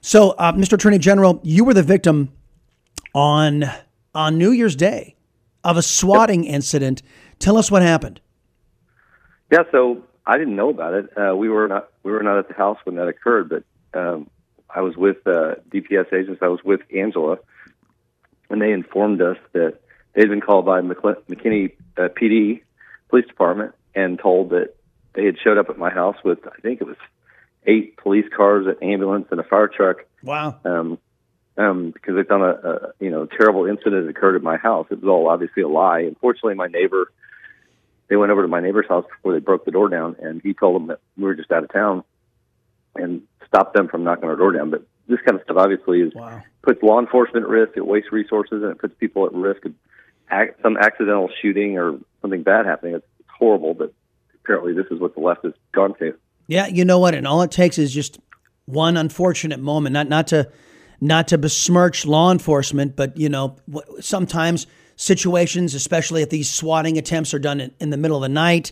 So, 0.00 0.30
uh, 0.30 0.52
Mr. 0.52 0.74
Attorney 0.74 0.98
General, 0.98 1.40
you 1.42 1.64
were 1.64 1.74
the 1.74 1.82
victim 1.82 2.32
on 3.14 3.64
on 4.14 4.38
New 4.38 4.50
Year's 4.50 4.76
Day 4.76 5.16
of 5.62 5.76
a 5.76 5.82
swatting 5.82 6.44
incident. 6.44 7.02
Tell 7.38 7.58
us 7.58 7.70
what 7.70 7.82
happened. 7.82 8.21
Yeah, 9.52 9.64
so 9.70 10.02
I 10.26 10.38
didn't 10.38 10.56
know 10.56 10.70
about 10.70 10.94
it. 10.94 11.10
Uh, 11.14 11.36
we 11.36 11.50
were 11.50 11.68
not 11.68 11.90
we 12.02 12.10
were 12.10 12.22
not 12.22 12.38
at 12.38 12.48
the 12.48 12.54
house 12.54 12.78
when 12.84 12.96
that 12.96 13.06
occurred, 13.06 13.50
but 13.50 13.64
um, 13.92 14.30
I 14.74 14.80
was 14.80 14.96
with 14.96 15.18
uh, 15.26 15.56
DPS 15.70 16.10
agents. 16.10 16.40
I 16.42 16.48
was 16.48 16.60
with 16.64 16.80
Angela, 16.96 17.36
and 18.48 18.62
they 18.62 18.72
informed 18.72 19.20
us 19.20 19.36
that 19.52 19.78
they'd 20.14 20.30
been 20.30 20.40
called 20.40 20.64
by 20.64 20.80
McKinney 20.80 21.72
uh, 21.98 22.08
PD 22.08 22.62
Police 23.10 23.26
Department 23.26 23.74
and 23.94 24.18
told 24.18 24.50
that 24.50 24.74
they 25.12 25.26
had 25.26 25.36
showed 25.44 25.58
up 25.58 25.68
at 25.68 25.76
my 25.76 25.90
house 25.90 26.16
with 26.24 26.38
I 26.46 26.58
think 26.62 26.80
it 26.80 26.86
was 26.86 26.96
eight 27.66 27.98
police 27.98 28.26
cars, 28.34 28.66
an 28.66 28.76
ambulance, 28.82 29.26
and 29.30 29.38
a 29.38 29.44
fire 29.44 29.68
truck. 29.68 29.98
Wow. 30.22 30.58
Um, 30.64 30.98
um, 31.58 31.90
because 31.90 32.16
they 32.16 32.22
found 32.22 32.42
a, 32.42 32.68
a 32.68 32.92
you 33.00 33.10
know 33.10 33.26
terrible 33.26 33.66
incident 33.66 34.06
that 34.06 34.08
occurred 34.08 34.36
at 34.36 34.42
my 34.42 34.56
house. 34.56 34.86
It 34.90 35.02
was 35.02 35.08
all 35.10 35.28
obviously 35.28 35.62
a 35.62 35.68
lie. 35.68 36.00
Unfortunately, 36.00 36.54
my 36.54 36.68
neighbor 36.68 37.12
they 38.12 38.16
went 38.16 38.30
over 38.30 38.42
to 38.42 38.48
my 38.48 38.60
neighbor's 38.60 38.86
house 38.90 39.06
before 39.10 39.32
they 39.32 39.38
broke 39.38 39.64
the 39.64 39.70
door 39.70 39.88
down, 39.88 40.16
and 40.20 40.42
he 40.42 40.52
told 40.52 40.76
them 40.76 40.88
that 40.88 41.00
we 41.16 41.24
were 41.24 41.34
just 41.34 41.50
out 41.50 41.64
of 41.64 41.72
town 41.72 42.04
and 42.94 43.22
stopped 43.46 43.74
them 43.74 43.88
from 43.88 44.04
knocking 44.04 44.26
our 44.26 44.36
door 44.36 44.52
down. 44.52 44.68
But 44.68 44.86
this 45.08 45.18
kind 45.24 45.40
of 45.40 45.44
stuff 45.44 45.56
obviously 45.56 46.02
is 46.02 46.12
wow. 46.14 46.42
puts 46.60 46.82
law 46.82 47.00
enforcement 47.00 47.46
at 47.46 47.48
risk, 47.48 47.72
it 47.74 47.86
wastes 47.86 48.12
resources, 48.12 48.62
and 48.62 48.70
it 48.70 48.78
puts 48.78 48.94
people 49.00 49.24
at 49.24 49.32
risk 49.32 49.64
of 49.64 49.72
ac- 50.30 50.52
some 50.62 50.76
accidental 50.76 51.30
shooting 51.40 51.78
or 51.78 51.98
something 52.20 52.42
bad 52.42 52.66
happening. 52.66 52.96
It's, 52.96 53.06
it's 53.18 53.30
horrible, 53.34 53.72
but 53.72 53.94
apparently 54.44 54.74
this 54.74 54.88
is 54.90 55.00
what 55.00 55.14
the 55.14 55.22
left 55.22 55.46
has 55.46 55.54
gone 55.72 55.94
to. 56.00 56.14
Yeah, 56.48 56.66
you 56.66 56.84
know 56.84 56.98
what? 56.98 57.14
And 57.14 57.26
all 57.26 57.40
it 57.40 57.50
takes 57.50 57.78
is 57.78 57.94
just 57.94 58.20
one 58.66 58.98
unfortunate 58.98 59.58
moment, 59.58 59.94
not 59.94 60.10
not 60.10 60.26
to 60.26 60.52
not 61.00 61.28
to 61.28 61.38
besmirch 61.38 62.04
law 62.04 62.30
enforcement, 62.30 62.94
but 62.94 63.16
you 63.16 63.30
know, 63.30 63.56
sometimes 64.00 64.66
situations, 65.02 65.74
especially 65.74 66.22
if 66.22 66.30
these 66.30 66.48
swatting 66.48 66.96
attempts 66.96 67.34
are 67.34 67.40
done 67.40 67.72
in, 67.80 67.90
the 67.90 67.96
middle 67.96 68.16
of 68.16 68.22
the 68.22 68.28
night 68.28 68.70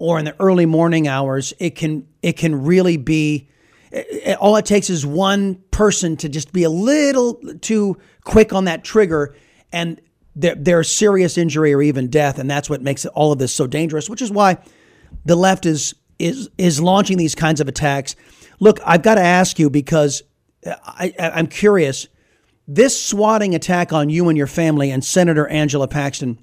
or 0.00 0.18
in 0.18 0.24
the 0.24 0.34
early 0.40 0.66
morning 0.66 1.06
hours, 1.06 1.54
it 1.60 1.76
can 1.76 2.06
it 2.20 2.36
can 2.36 2.64
really 2.64 2.96
be. 2.96 3.48
It, 3.90 4.36
all 4.38 4.56
it 4.56 4.66
takes 4.66 4.90
is 4.90 5.06
one 5.06 5.62
person 5.70 6.16
to 6.18 6.28
just 6.28 6.52
be 6.52 6.64
a 6.64 6.70
little 6.70 7.40
too 7.60 7.96
quick 8.24 8.52
on 8.52 8.64
that 8.64 8.84
trigger, 8.84 9.36
and 9.72 10.00
there, 10.34 10.56
there's 10.56 10.94
serious 10.94 11.38
injury 11.38 11.72
or 11.72 11.80
even 11.80 12.08
death, 12.08 12.38
and 12.38 12.50
that's 12.50 12.68
what 12.68 12.82
makes 12.82 13.06
all 13.06 13.32
of 13.32 13.38
this 13.38 13.54
so 13.54 13.66
dangerous. 13.66 14.10
Which 14.10 14.20
is 14.20 14.32
why 14.32 14.58
the 15.24 15.36
left 15.36 15.64
is 15.64 15.94
is 16.18 16.50
is 16.58 16.80
launching 16.80 17.18
these 17.18 17.36
kinds 17.36 17.60
of 17.60 17.68
attacks. 17.68 18.16
Look, 18.58 18.80
I've 18.84 19.02
got 19.02 19.14
to 19.14 19.22
ask 19.22 19.58
you 19.60 19.70
because 19.70 20.24
I, 20.66 21.14
I'm 21.20 21.46
curious. 21.46 22.08
This 22.70 23.02
swatting 23.02 23.54
attack 23.54 23.94
on 23.94 24.10
you 24.10 24.28
and 24.28 24.36
your 24.36 24.46
family 24.46 24.90
and 24.90 25.02
Senator 25.02 25.48
Angela 25.48 25.88
Paxton 25.88 26.38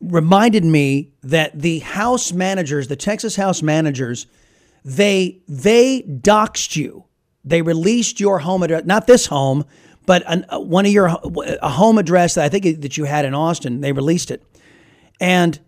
reminded 0.00 0.64
me 0.64 1.12
that 1.24 1.60
the 1.60 1.80
House 1.80 2.32
managers, 2.32 2.86
the 2.86 2.94
Texas 2.94 3.34
House 3.34 3.60
managers, 3.60 4.26
they 4.84 5.42
they 5.48 6.02
doxed 6.02 6.76
you. 6.76 7.04
They 7.44 7.60
released 7.60 8.20
your 8.20 8.38
home 8.38 8.62
address, 8.62 8.84
not 8.84 9.08
this 9.08 9.26
home, 9.26 9.64
but 10.06 10.22
an, 10.28 10.46
uh, 10.48 10.60
one 10.60 10.86
of 10.86 10.92
your 10.92 11.06
a 11.06 11.68
home 11.68 11.98
address 11.98 12.36
that 12.36 12.44
I 12.44 12.48
think 12.48 12.80
that 12.82 12.96
you 12.96 13.02
had 13.04 13.24
in 13.24 13.34
Austin. 13.34 13.80
They 13.80 13.90
released 13.90 14.30
it, 14.30 14.44
and 15.20 15.58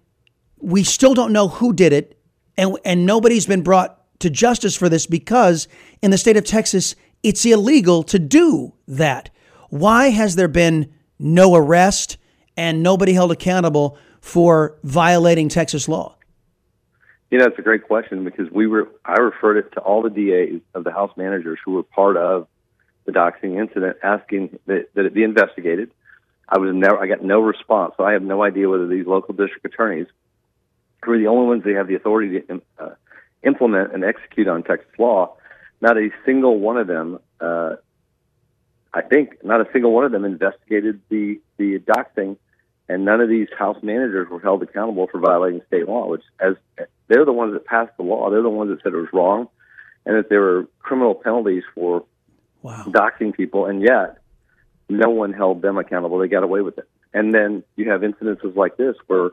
we 0.59 0.85
still 0.85 1.15
don't 1.15 1.33
know 1.33 1.49
who 1.49 1.73
did 1.73 1.93
it, 1.93 2.17
and 2.57 2.79
and 2.85 3.05
nobody's 3.05 3.47
been 3.47 3.63
brought 3.63 3.97
to 4.21 4.31
justice 4.31 4.77
for 4.77 4.89
this 4.89 5.07
because 5.07 5.67
in 6.01 6.11
the 6.11 6.19
state 6.19 6.37
of 6.37 6.45
Texas 6.45 6.95
it's 7.27 7.45
illegal 7.45 8.05
to 8.05 8.21
do 8.21 8.73
that. 8.87 9.31
Why 9.69 10.11
has 10.11 10.37
there 10.37 10.47
been 10.47 10.95
no 11.19 11.57
arrest 11.57 12.19
and 12.57 12.85
nobody 12.85 13.15
held 13.15 13.33
accountable 13.33 13.99
for 14.21 14.79
violating 14.85 15.49
Texas 15.49 15.89
law? 15.89 16.15
You 17.33 17.39
know, 17.39 17.47
it's 17.47 17.59
a 17.59 17.63
great 17.63 17.83
question 17.83 18.23
because 18.23 18.49
we 18.53 18.69
were 18.69 18.89
I 19.05 19.15
referred 19.15 19.57
it 19.57 19.73
to 19.73 19.81
all 19.81 20.03
the 20.03 20.11
DAs 20.11 20.61
of 20.73 20.85
the 20.85 20.93
House 20.93 21.11
managers 21.17 21.59
who 21.65 21.73
were 21.73 21.83
part 21.83 22.17
of 22.17 22.47
the 23.07 23.13
doxing 23.13 23.59
incident, 23.59 23.97
asking 24.05 24.61
that, 24.67 24.91
that 24.95 25.07
it 25.07 25.13
be 25.13 25.25
investigated. 25.25 25.91
I 26.49 26.59
was 26.59 26.73
never 26.73 27.03
I 27.03 27.09
got 27.09 27.25
no 27.25 27.41
response, 27.41 27.95
so 27.97 28.05
I 28.05 28.13
have 28.13 28.23
no 28.23 28.45
idea 28.45 28.69
whether 28.69 28.87
these 28.87 29.05
local 29.05 29.35
district 29.35 29.65
attorneys, 29.67 30.07
who 31.05 31.11
are 31.11 31.19
the 31.19 31.27
only 31.27 31.49
ones 31.49 31.65
that 31.65 31.75
have 31.75 31.89
the 31.89 31.97
authority 31.97 32.41
to 32.41 32.63
uh, 32.79 32.95
implement 33.43 33.93
and 33.93 34.05
execute 34.05 34.47
on 34.47 34.63
Texas 34.63 34.93
law, 34.97 35.37
not 35.81 35.97
a 35.97 36.11
single 36.25 36.59
one 36.59 36.77
of 36.77 36.87
them, 36.87 37.19
uh, 37.41 37.77
I 38.93 39.03
think, 39.03 39.45
not 39.45 39.61
a 39.61 39.69
single 39.73 39.93
one 39.93 40.05
of 40.05 40.13
them 40.13 40.25
investigated 40.25 41.01
the 41.09 41.41
the 41.59 41.79
doxing, 41.79 42.37
and 42.89 43.05
none 43.05 43.21
of 43.21 43.29
these 43.29 43.49
house 43.59 43.79
managers 43.83 44.29
were 44.31 44.41
held 44.41 44.63
accountable 44.63 45.07
for 45.11 45.21
violating 45.21 45.61
state 45.67 45.89
law. 45.89 46.07
Which, 46.09 46.23
as 46.41 46.55
they're 47.09 47.25
the 47.25 47.33
ones 47.33 47.53
that 47.53 47.65
passed 47.65 47.97
the 47.97 48.03
law, 48.03 48.31
they're 48.31 48.43
the 48.43 48.49
ones 48.49 48.71
that 48.71 48.83
said 48.83 48.93
it 48.93 48.97
was 48.97 49.13
wrong, 49.13 49.49
and 50.05 50.17
that 50.17 50.29
there 50.29 50.41
were 50.41 50.67
criminal 50.81 51.15
penalties 51.15 51.65
for 51.75 52.05
wow. 52.63 52.85
doxing 52.89 53.35
people, 53.35 53.67
and 53.67 53.83
yet 53.83 54.19
no 54.89 55.11
one 55.11 55.33
held 55.33 55.63
them 55.63 55.79
accountable. 55.79 56.19
They 56.19 56.29
got 56.29 56.43
away 56.43 56.61
with 56.61 56.79
it. 56.79 56.89
And 57.13 57.35
then 57.35 57.63
you 57.77 57.91
have 57.91 58.03
incidences 58.03 58.55
like 58.55 58.77
this 58.77 58.95
where 59.07 59.31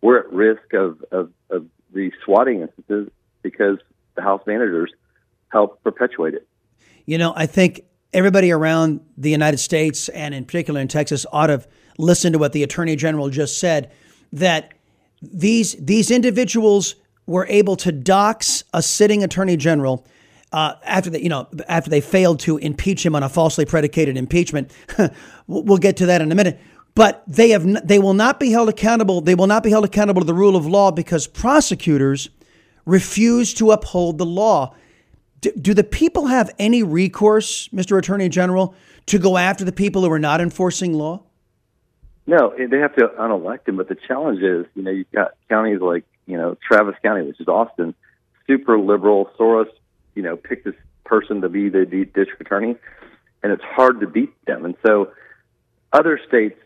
we're 0.00 0.18
at 0.18 0.32
risk 0.32 0.72
of, 0.72 1.04
of, 1.12 1.30
of 1.50 1.66
the 1.92 2.10
swatting 2.24 2.62
instances 2.62 3.10
because 3.42 3.78
the 4.14 4.22
House 4.22 4.42
managers 4.46 4.92
help 5.48 5.82
perpetuate 5.82 6.34
it. 6.34 6.46
You 7.04 7.18
know, 7.18 7.32
I 7.36 7.46
think 7.46 7.82
everybody 8.12 8.50
around 8.50 9.00
the 9.16 9.30
United 9.30 9.58
States 9.58 10.08
and 10.08 10.34
in 10.34 10.44
particular 10.44 10.80
in 10.80 10.88
Texas 10.88 11.26
ought 11.32 11.48
to 11.48 11.64
listen 11.98 12.32
to 12.32 12.38
what 12.38 12.52
the 12.52 12.62
Attorney 12.62 12.96
General 12.96 13.30
just 13.30 13.58
said 13.58 13.92
that 14.32 14.74
these 15.22 15.74
these 15.76 16.10
individuals 16.10 16.96
were 17.26 17.46
able 17.48 17.76
to 17.76 17.92
dox 17.92 18.64
a 18.72 18.82
sitting 18.82 19.22
Attorney 19.22 19.56
General 19.56 20.06
uh, 20.52 20.74
after 20.84 21.10
they, 21.10 21.20
you 21.20 21.28
know, 21.28 21.48
after 21.68 21.90
they 21.90 22.00
failed 22.00 22.40
to 22.40 22.56
impeach 22.58 23.04
him 23.04 23.14
on 23.14 23.22
a 23.22 23.28
falsely 23.28 23.64
predicated 23.64 24.16
impeachment. 24.16 24.72
we'll 25.46 25.78
get 25.78 25.96
to 25.98 26.06
that 26.06 26.20
in 26.20 26.30
a 26.30 26.34
minute. 26.34 26.60
But 26.94 27.22
they 27.26 27.50
have, 27.50 27.66
n- 27.66 27.82
they 27.84 27.98
will 27.98 28.14
not 28.14 28.40
be 28.40 28.50
held 28.50 28.68
accountable. 28.68 29.20
They 29.20 29.34
will 29.34 29.48
not 29.48 29.62
be 29.62 29.70
held 29.70 29.84
accountable 29.84 30.22
to 30.22 30.26
the 30.26 30.34
rule 30.34 30.56
of 30.56 30.66
law 30.66 30.90
because 30.90 31.26
prosecutors 31.26 32.30
refuse 32.86 33.52
to 33.54 33.72
uphold 33.72 34.18
the 34.18 34.24
law. 34.24 34.74
Do, 35.40 35.52
do 35.52 35.74
the 35.74 35.84
people 35.84 36.26
have 36.26 36.50
any 36.58 36.82
recourse, 36.82 37.68
Mr. 37.68 37.98
Attorney 37.98 38.28
General, 38.28 38.74
to 39.06 39.18
go 39.18 39.36
after 39.36 39.64
the 39.64 39.72
people 39.72 40.02
who 40.02 40.10
are 40.10 40.18
not 40.18 40.40
enforcing 40.40 40.94
law? 40.94 41.22
No, 42.26 42.50
eh, 42.50 42.66
they 42.70 42.78
have 42.78 42.94
to 42.96 43.10
unelect 43.22 43.68
him. 43.68 43.76
But 43.76 43.88
the 43.88 43.96
challenge 43.96 44.42
is, 44.42 44.66
you 44.74 44.82
know, 44.82 44.90
you've 44.90 45.10
got 45.12 45.32
counties 45.48 45.80
like, 45.80 46.04
you 46.26 46.36
know, 46.36 46.56
Travis 46.66 46.96
County, 47.02 47.26
which 47.26 47.40
is 47.40 47.48
Austin, 47.48 47.94
super 48.46 48.78
liberal. 48.78 49.30
Soros, 49.38 49.68
you 50.14 50.22
know, 50.22 50.36
picked 50.36 50.64
this 50.64 50.74
person 51.04 51.40
to 51.42 51.48
be 51.48 51.68
the 51.68 51.84
district 51.84 52.40
attorney, 52.40 52.76
and 53.42 53.52
it's 53.52 53.62
hard 53.62 54.00
to 54.00 54.06
beat 54.06 54.32
them. 54.46 54.64
And 54.64 54.74
so, 54.84 55.12
other 55.92 56.18
states 56.26 56.58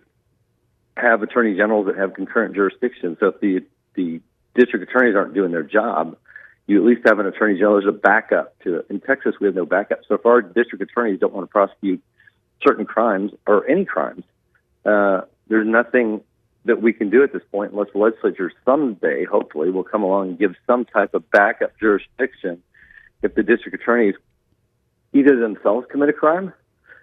have 0.96 1.22
attorney 1.22 1.56
generals 1.56 1.86
that 1.86 1.96
have 1.96 2.14
concurrent 2.14 2.54
jurisdiction. 2.54 3.16
So 3.20 3.28
if 3.28 3.40
the 3.40 3.60
the 3.94 4.20
district 4.54 4.88
attorneys 4.88 5.16
aren't 5.16 5.34
doing 5.34 5.52
their 5.52 5.62
job, 5.62 6.16
you 6.70 6.78
at 6.78 6.86
least 6.86 7.00
have 7.04 7.18
an 7.18 7.26
attorney 7.26 7.54
general 7.54 7.78
as 7.78 7.84
a 7.88 7.90
backup 7.90 8.56
to 8.60 8.76
it. 8.76 8.86
In 8.90 9.00
Texas, 9.00 9.34
we 9.40 9.46
have 9.46 9.56
no 9.56 9.66
backup. 9.66 10.02
So 10.06 10.14
if 10.14 10.24
our 10.24 10.40
district 10.40 10.80
attorneys 10.80 11.18
don't 11.18 11.32
want 11.32 11.42
to 11.42 11.50
prosecute 11.50 12.00
certain 12.64 12.86
crimes 12.86 13.32
or 13.44 13.68
any 13.68 13.84
crimes, 13.84 14.22
uh, 14.84 15.22
there's 15.48 15.66
nothing 15.66 16.20
that 16.66 16.80
we 16.80 16.92
can 16.92 17.10
do 17.10 17.24
at 17.24 17.32
this 17.32 17.42
point 17.50 17.72
unless 17.72 17.88
the 17.92 17.98
legislature 17.98 18.52
someday, 18.64 19.24
hopefully, 19.24 19.68
will 19.70 19.82
come 19.82 20.04
along 20.04 20.28
and 20.28 20.38
give 20.38 20.54
some 20.64 20.84
type 20.84 21.12
of 21.12 21.28
backup 21.32 21.72
jurisdiction 21.80 22.62
if 23.20 23.34
the 23.34 23.42
district 23.42 23.74
attorneys 23.74 24.14
either 25.12 25.40
themselves 25.40 25.88
commit 25.90 26.08
a 26.08 26.12
crime, 26.12 26.52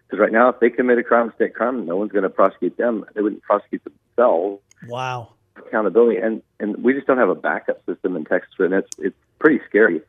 because 0.07 0.21
right 0.21 0.31
now, 0.31 0.47
if 0.47 0.61
they 0.61 0.69
commit 0.69 0.97
a 0.97 1.03
crime, 1.03 1.33
state 1.35 1.53
crime, 1.53 1.85
no 1.85 1.97
one's 1.97 2.13
going 2.13 2.23
to 2.23 2.29
prosecute 2.29 2.77
them. 2.77 3.03
They 3.15 3.21
wouldn't 3.21 3.41
prosecute 3.41 3.81
themselves. 3.83 4.61
Wow. 4.87 5.33
Accountability, 5.57 6.21
and 6.21 6.41
and 6.61 6.81
we 6.81 6.93
just 6.93 7.05
don't 7.05 7.17
have 7.17 7.27
a 7.27 7.35
backup 7.35 7.85
system 7.85 8.15
in 8.15 8.23
Texas, 8.23 8.53
and 8.59 8.73
it's 8.73 8.91
it's 8.99 9.17
pretty 9.39 9.59
scary 9.67 10.01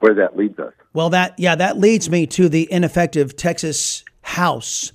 where 0.00 0.14
that 0.14 0.36
leads 0.36 0.58
us. 0.58 0.72
Well, 0.92 1.10
that 1.10 1.38
yeah, 1.38 1.54
that 1.56 1.78
leads 1.78 2.08
me 2.10 2.26
to 2.28 2.48
the 2.48 2.70
ineffective 2.70 3.36
Texas 3.36 4.04
House 4.22 4.92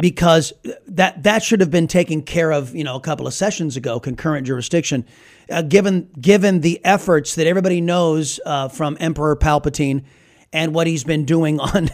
because 0.00 0.52
that 0.88 1.22
that 1.22 1.42
should 1.42 1.60
have 1.60 1.70
been 1.70 1.86
taken 1.86 2.22
care 2.22 2.52
of, 2.52 2.74
you 2.74 2.84
know, 2.84 2.96
a 2.96 3.00
couple 3.00 3.26
of 3.26 3.34
sessions 3.34 3.76
ago, 3.76 3.98
concurrent 3.98 4.46
jurisdiction. 4.46 5.04
Uh, 5.50 5.62
given 5.62 6.10
given 6.20 6.60
the 6.60 6.84
efforts 6.84 7.36
that 7.36 7.46
everybody 7.46 7.80
knows 7.80 8.40
uh, 8.44 8.68
from 8.68 8.96
Emperor 9.00 9.36
Palpatine 9.36 10.04
and 10.52 10.74
what 10.74 10.86
he's 10.86 11.04
been 11.04 11.24
doing 11.24 11.60
on 11.74 11.90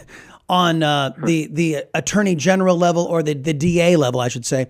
on 0.49 0.83
uh, 0.83 1.11
the 1.23 1.47
the 1.47 1.85
attorney 1.93 2.35
general 2.35 2.77
level 2.77 3.03
or 3.05 3.23
the 3.23 3.33
the 3.33 3.53
DA 3.53 3.95
level, 3.95 4.19
I 4.19 4.27
should 4.27 4.45
say. 4.45 4.67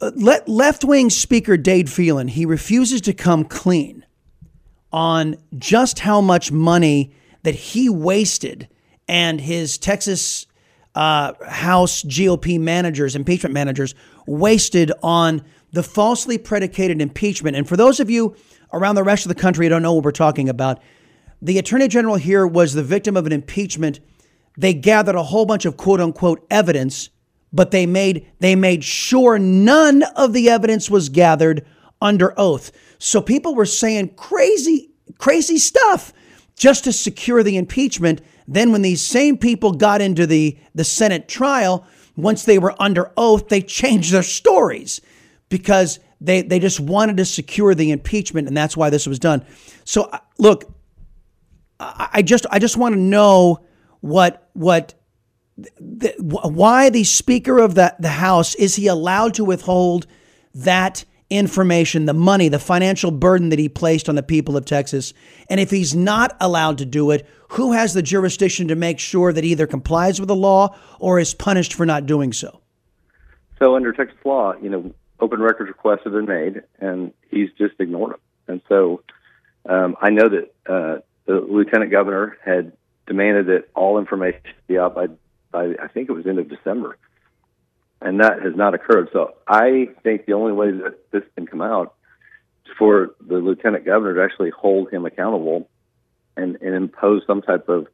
Let 0.00 0.48
left 0.48 0.84
wing 0.84 1.10
Speaker 1.10 1.56
Dade 1.56 1.90
Phelan 1.90 2.28
he 2.28 2.46
refuses 2.46 3.00
to 3.02 3.12
come 3.12 3.44
clean 3.44 4.04
on 4.92 5.36
just 5.56 6.00
how 6.00 6.20
much 6.20 6.50
money 6.50 7.12
that 7.42 7.54
he 7.54 7.88
wasted 7.88 8.68
and 9.06 9.40
his 9.40 9.78
Texas 9.78 10.46
uh, 10.94 11.32
House 11.46 12.02
GOP 12.02 12.58
managers, 12.58 13.14
impeachment 13.14 13.52
managers, 13.52 13.94
wasted 14.26 14.92
on 15.02 15.42
the 15.72 15.82
falsely 15.82 16.38
predicated 16.38 17.00
impeachment. 17.00 17.56
And 17.56 17.68
for 17.68 17.76
those 17.76 18.00
of 18.00 18.10
you 18.10 18.34
around 18.72 18.94
the 18.94 19.04
rest 19.04 19.24
of 19.24 19.28
the 19.28 19.40
country 19.40 19.66
who 19.66 19.70
don't 19.70 19.82
know 19.82 19.94
what 19.94 20.04
we're 20.04 20.12
talking 20.12 20.48
about, 20.48 20.80
the 21.40 21.58
attorney 21.58 21.88
general 21.88 22.16
here 22.16 22.46
was 22.46 22.72
the 22.74 22.82
victim 22.82 23.16
of 23.16 23.26
an 23.26 23.32
impeachment. 23.32 24.00
They 24.56 24.74
gathered 24.74 25.14
a 25.14 25.22
whole 25.22 25.46
bunch 25.46 25.64
of 25.64 25.76
quote 25.76 26.00
unquote 26.00 26.44
evidence, 26.50 27.10
but 27.52 27.70
they 27.70 27.86
made 27.86 28.26
they 28.40 28.56
made 28.56 28.82
sure 28.82 29.38
none 29.38 30.02
of 30.16 30.32
the 30.32 30.50
evidence 30.50 30.90
was 30.90 31.08
gathered 31.08 31.64
under 32.00 32.38
oath. 32.38 32.70
So 32.98 33.20
people 33.20 33.54
were 33.54 33.66
saying 33.66 34.14
crazy 34.16 34.90
crazy 35.18 35.58
stuff 35.58 36.12
just 36.54 36.84
to 36.84 36.92
secure 36.92 37.42
the 37.42 37.56
impeachment. 37.56 38.20
Then 38.46 38.72
when 38.72 38.82
these 38.82 39.02
same 39.02 39.38
people 39.38 39.72
got 39.72 40.00
into 40.00 40.26
the 40.26 40.58
the 40.74 40.84
Senate 40.84 41.28
trial, 41.28 41.86
once 42.16 42.44
they 42.44 42.58
were 42.58 42.74
under 42.80 43.12
oath, 43.16 43.48
they 43.48 43.62
changed 43.62 44.12
their 44.12 44.22
stories 44.22 45.00
because 45.48 46.00
they 46.20 46.42
they 46.42 46.58
just 46.58 46.80
wanted 46.80 47.16
to 47.18 47.24
secure 47.24 47.74
the 47.74 47.90
impeachment 47.90 48.48
and 48.48 48.56
that's 48.56 48.76
why 48.76 48.90
this 48.90 49.06
was 49.06 49.18
done. 49.18 49.44
So 49.84 50.04
uh, 50.04 50.18
look, 50.38 50.64
I 51.80 52.22
just 52.22 52.46
I 52.50 52.58
just 52.58 52.76
want 52.76 52.94
to 52.94 53.00
know 53.00 53.64
what 54.00 54.48
what 54.52 54.94
the, 55.56 56.14
why 56.18 56.90
the 56.90 57.04
speaker 57.04 57.58
of 57.58 57.74
the 57.74 57.94
the 57.98 58.08
house 58.08 58.54
is 58.54 58.76
he 58.76 58.86
allowed 58.86 59.34
to 59.34 59.44
withhold 59.44 60.06
that 60.54 61.04
information, 61.30 62.06
the 62.06 62.14
money, 62.14 62.48
the 62.48 62.58
financial 62.58 63.10
burden 63.10 63.50
that 63.50 63.58
he 63.58 63.68
placed 63.68 64.08
on 64.08 64.14
the 64.14 64.22
people 64.22 64.56
of 64.56 64.64
Texas? 64.64 65.12
And 65.48 65.60
if 65.60 65.70
he's 65.70 65.94
not 65.94 66.36
allowed 66.40 66.78
to 66.78 66.84
do 66.84 67.10
it, 67.10 67.26
who 67.50 67.72
has 67.72 67.94
the 67.94 68.02
jurisdiction 68.02 68.68
to 68.68 68.76
make 68.76 68.98
sure 68.98 69.32
that 69.32 69.44
either 69.44 69.66
complies 69.66 70.20
with 70.20 70.28
the 70.28 70.36
law 70.36 70.76
or 70.98 71.18
is 71.18 71.34
punished 71.34 71.74
for 71.74 71.86
not 71.86 72.06
doing 72.06 72.32
so? 72.32 72.60
So 73.58 73.74
under 73.74 73.92
Texas 73.92 74.18
law, 74.24 74.54
you 74.62 74.70
know, 74.70 74.94
open 75.20 75.40
records 75.40 75.68
requests 75.68 76.04
have 76.04 76.12
been 76.12 76.26
made, 76.26 76.62
and 76.78 77.12
he's 77.30 77.50
just 77.58 77.74
ignored 77.80 78.12
them. 78.12 78.20
And 78.46 78.60
so 78.68 79.02
um, 79.68 79.96
I 80.00 80.10
know 80.10 80.28
that 80.28 80.54
uh, 80.66 81.00
the 81.26 81.40
lieutenant 81.40 81.90
governor 81.90 82.36
had 82.44 82.72
demanded 83.06 83.46
that 83.46 83.68
all 83.74 83.98
information 83.98 84.40
be 84.66 84.78
out 84.78 84.94
by, 84.94 85.08
by 85.50 85.74
I 85.82 85.88
think 85.88 86.08
it 86.08 86.12
was 86.12 86.26
end 86.26 86.38
of 86.38 86.48
December, 86.48 86.96
and 88.00 88.20
that 88.20 88.42
has 88.42 88.54
not 88.54 88.74
occurred. 88.74 89.08
So 89.12 89.34
I 89.46 89.88
think 90.02 90.26
the 90.26 90.34
only 90.34 90.52
way 90.52 90.70
that 90.70 91.10
this 91.10 91.22
can 91.34 91.46
come 91.46 91.62
out 91.62 91.94
is 92.66 92.72
for 92.78 93.14
the 93.20 93.36
lieutenant 93.36 93.84
governor 93.84 94.14
to 94.14 94.22
actually 94.22 94.50
hold 94.50 94.90
him 94.92 95.04
accountable 95.04 95.68
and, 96.36 96.56
and 96.60 96.74
impose 96.74 97.22
some 97.26 97.42
type 97.42 97.68
of 97.68 97.86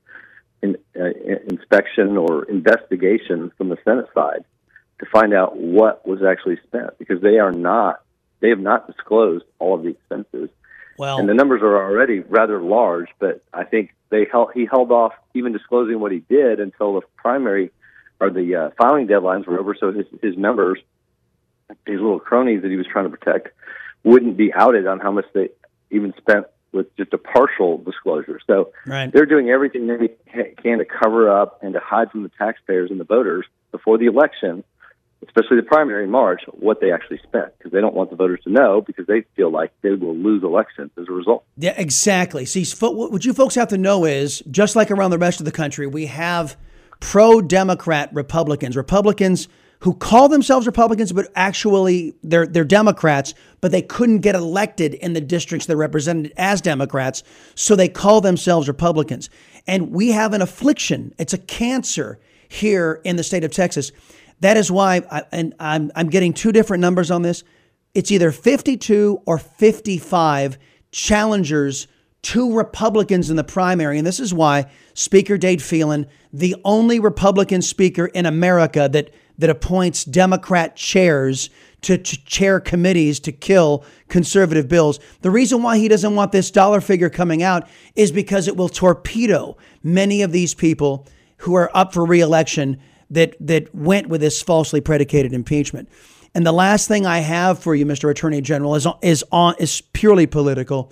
in, 0.62 0.76
uh, 0.98 1.10
inspection 1.48 2.16
or 2.16 2.44
investigation 2.44 3.50
from 3.56 3.68
the 3.68 3.78
Senate 3.84 4.06
side 4.14 4.44
to 5.00 5.06
find 5.06 5.34
out 5.34 5.56
what 5.56 6.06
was 6.06 6.22
actually 6.22 6.58
spent 6.66 6.98
because 6.98 7.20
they 7.20 7.38
are 7.38 7.52
not 7.52 8.00
they 8.40 8.50
have 8.50 8.60
not 8.60 8.86
disclosed 8.86 9.44
all 9.58 9.74
of 9.74 9.82
the 9.82 9.88
expenses 9.88 10.50
well, 10.96 11.18
and 11.18 11.28
the 11.28 11.34
numbers 11.34 11.62
are 11.62 11.76
already 11.76 12.20
rather 12.20 12.60
large, 12.60 13.08
but 13.18 13.42
I 13.52 13.64
think 13.64 13.94
they 14.10 14.26
held, 14.30 14.50
he 14.54 14.66
held 14.66 14.92
off 14.92 15.12
even 15.34 15.52
disclosing 15.52 15.98
what 15.98 16.12
he 16.12 16.20
did 16.20 16.60
until 16.60 16.94
the 16.94 17.00
primary 17.16 17.70
or 18.24 18.30
the 18.30 18.54
uh, 18.54 18.70
filing 18.76 19.06
deadlines 19.06 19.46
were 19.46 19.58
over, 19.58 19.74
so 19.78 19.92
his 19.92 20.06
his 20.22 20.37
members, 20.37 20.78
his 21.87 22.00
little 22.00 22.20
cronies 22.20 22.62
that 22.62 22.70
he 22.70 22.76
was 22.76 22.87
trying 22.87 23.10
to 23.10 23.16
protect, 23.16 23.48
wouldn't 24.02 24.37
be 24.37 24.52
outed 24.52 24.87
on 24.87 25.00
how 25.00 25.10
much 25.10 25.26
they 25.34 25.50
even 25.90 26.12
spent 26.18 26.46
with 26.72 26.94
just 26.96 27.12
a 27.12 27.18
partial 27.18 27.78
disclosure. 27.78 28.40
So 28.46 28.72
right. 28.87 29.12
they're 29.12 29.26
doing 29.26 29.48
everything 29.50 29.87
they 29.87 30.54
can 30.60 30.78
to 30.78 30.84
cover 30.84 31.30
up 31.30 31.62
and 31.62 31.72
to 31.74 31.80
hide 31.80 32.10
from 32.10 32.24
the 32.24 32.30
taxpayers 32.37 32.90
and 32.90 32.98
the 32.98 33.04
voters 33.04 33.46
before 33.70 33.96
the 33.96 34.06
election 34.06 34.64
especially 35.26 35.56
the 35.56 35.62
primary 35.62 36.04
in 36.04 36.10
March, 36.10 36.42
what 36.52 36.80
they 36.80 36.92
actually 36.92 37.18
spent 37.18 37.56
because 37.58 37.72
they 37.72 37.80
don't 37.80 37.94
want 37.94 38.10
the 38.10 38.16
voters 38.16 38.40
to 38.44 38.50
know 38.50 38.80
because 38.80 39.06
they 39.06 39.22
feel 39.37 39.50
like 39.50 39.72
they 39.82 39.90
will 39.90 40.16
lose 40.16 40.42
elections 40.42 40.90
as 40.98 41.06
a 41.08 41.12
result. 41.12 41.44
Yeah, 41.56 41.74
exactly. 41.76 42.44
See, 42.44 42.64
what 42.80 43.24
you 43.24 43.32
folks 43.32 43.54
have 43.54 43.68
to 43.68 43.78
know 43.78 44.04
is 44.04 44.42
just 44.50 44.76
like 44.76 44.90
around 44.90 45.10
the 45.10 45.18
rest 45.18 45.40
of 45.40 45.46
the 45.46 45.52
country, 45.52 45.87
we 45.87 46.06
have 46.06 46.56
pro 47.04 47.40
Democrat 47.40 48.10
Republicans, 48.12 48.76
Republicans 48.76 49.48
who 49.80 49.94
call 49.94 50.28
themselves 50.28 50.66
Republicans, 50.66 51.12
but 51.12 51.30
actually 51.36 52.14
they're, 52.22 52.46
they're 52.46 52.64
Democrats, 52.64 53.34
but 53.60 53.70
they 53.70 53.82
couldn't 53.82 54.20
get 54.20 54.34
elected 54.34 54.94
in 54.94 55.12
the 55.12 55.20
districts 55.20 55.66
they're 55.66 55.76
represented 55.76 56.32
as 56.38 56.62
Democrats, 56.62 57.22
so 57.54 57.76
they 57.76 57.88
call 57.88 58.22
themselves 58.22 58.66
Republicans. 58.66 59.28
And 59.66 59.90
we 59.90 60.12
have 60.12 60.32
an 60.32 60.40
affliction, 60.40 61.12
it's 61.18 61.34
a 61.34 61.38
cancer 61.38 62.18
here 62.48 63.00
in 63.04 63.16
the 63.16 63.24
state 63.24 63.44
of 63.44 63.50
Texas 63.50 63.92
that 64.40 64.56
is 64.56 64.70
why, 64.70 65.02
I, 65.10 65.22
and 65.32 65.54
I'm, 65.58 65.90
I'm 65.94 66.08
getting 66.08 66.32
two 66.32 66.52
different 66.52 66.80
numbers 66.80 67.10
on 67.10 67.22
this. 67.22 67.44
It's 67.94 68.10
either 68.10 68.32
52 68.32 69.22
or 69.26 69.38
55 69.38 70.58
challengers 70.90 71.86
to 72.24 72.56
Republicans 72.56 73.28
in 73.28 73.37
the 73.37 73.44
primary. 73.44 73.98
And 73.98 74.06
this 74.06 74.18
is 74.18 74.32
why 74.32 74.70
Speaker 74.94 75.37
Dade 75.37 75.62
Phelan, 75.62 76.06
the 76.32 76.56
only 76.64 76.98
Republican 76.98 77.60
speaker 77.60 78.06
in 78.06 78.24
America 78.24 78.88
that, 78.90 79.10
that 79.38 79.50
appoints 79.50 80.04
Democrat 80.04 80.74
chairs 80.74 81.50
to, 81.82 81.98
to 81.98 82.24
chair 82.24 82.60
committees 82.60 83.20
to 83.20 83.32
kill 83.32 83.84
conservative 84.08 84.68
bills. 84.68 84.98
The 85.20 85.30
reason 85.30 85.62
why 85.62 85.76
he 85.76 85.87
doesn't 85.87 86.14
want 86.14 86.32
this 86.32 86.50
dollar 86.50 86.80
figure 86.80 87.10
coming 87.10 87.42
out 87.42 87.68
is 87.94 88.10
because 88.10 88.48
it 88.48 88.56
will 88.56 88.70
torpedo 88.70 89.58
many 89.82 90.22
of 90.22 90.32
these 90.32 90.54
people 90.54 91.06
who 91.38 91.54
are 91.54 91.70
up 91.76 91.92
for 91.92 92.06
reelection 92.06 92.80
that 93.10 93.37
that 93.38 93.74
went 93.74 94.08
with 94.08 94.22
this 94.22 94.40
falsely 94.40 94.80
predicated 94.80 95.34
impeachment. 95.34 95.90
And 96.34 96.46
the 96.46 96.52
last 96.52 96.88
thing 96.88 97.04
I 97.04 97.18
have 97.18 97.58
for 97.58 97.74
you, 97.74 97.84
Mr. 97.84 98.10
Attorney 98.10 98.40
General, 98.40 98.74
is 98.76 98.87
is 99.02 99.22
on 99.30 99.54
is 99.58 99.82
purely 99.92 100.26
political. 100.26 100.90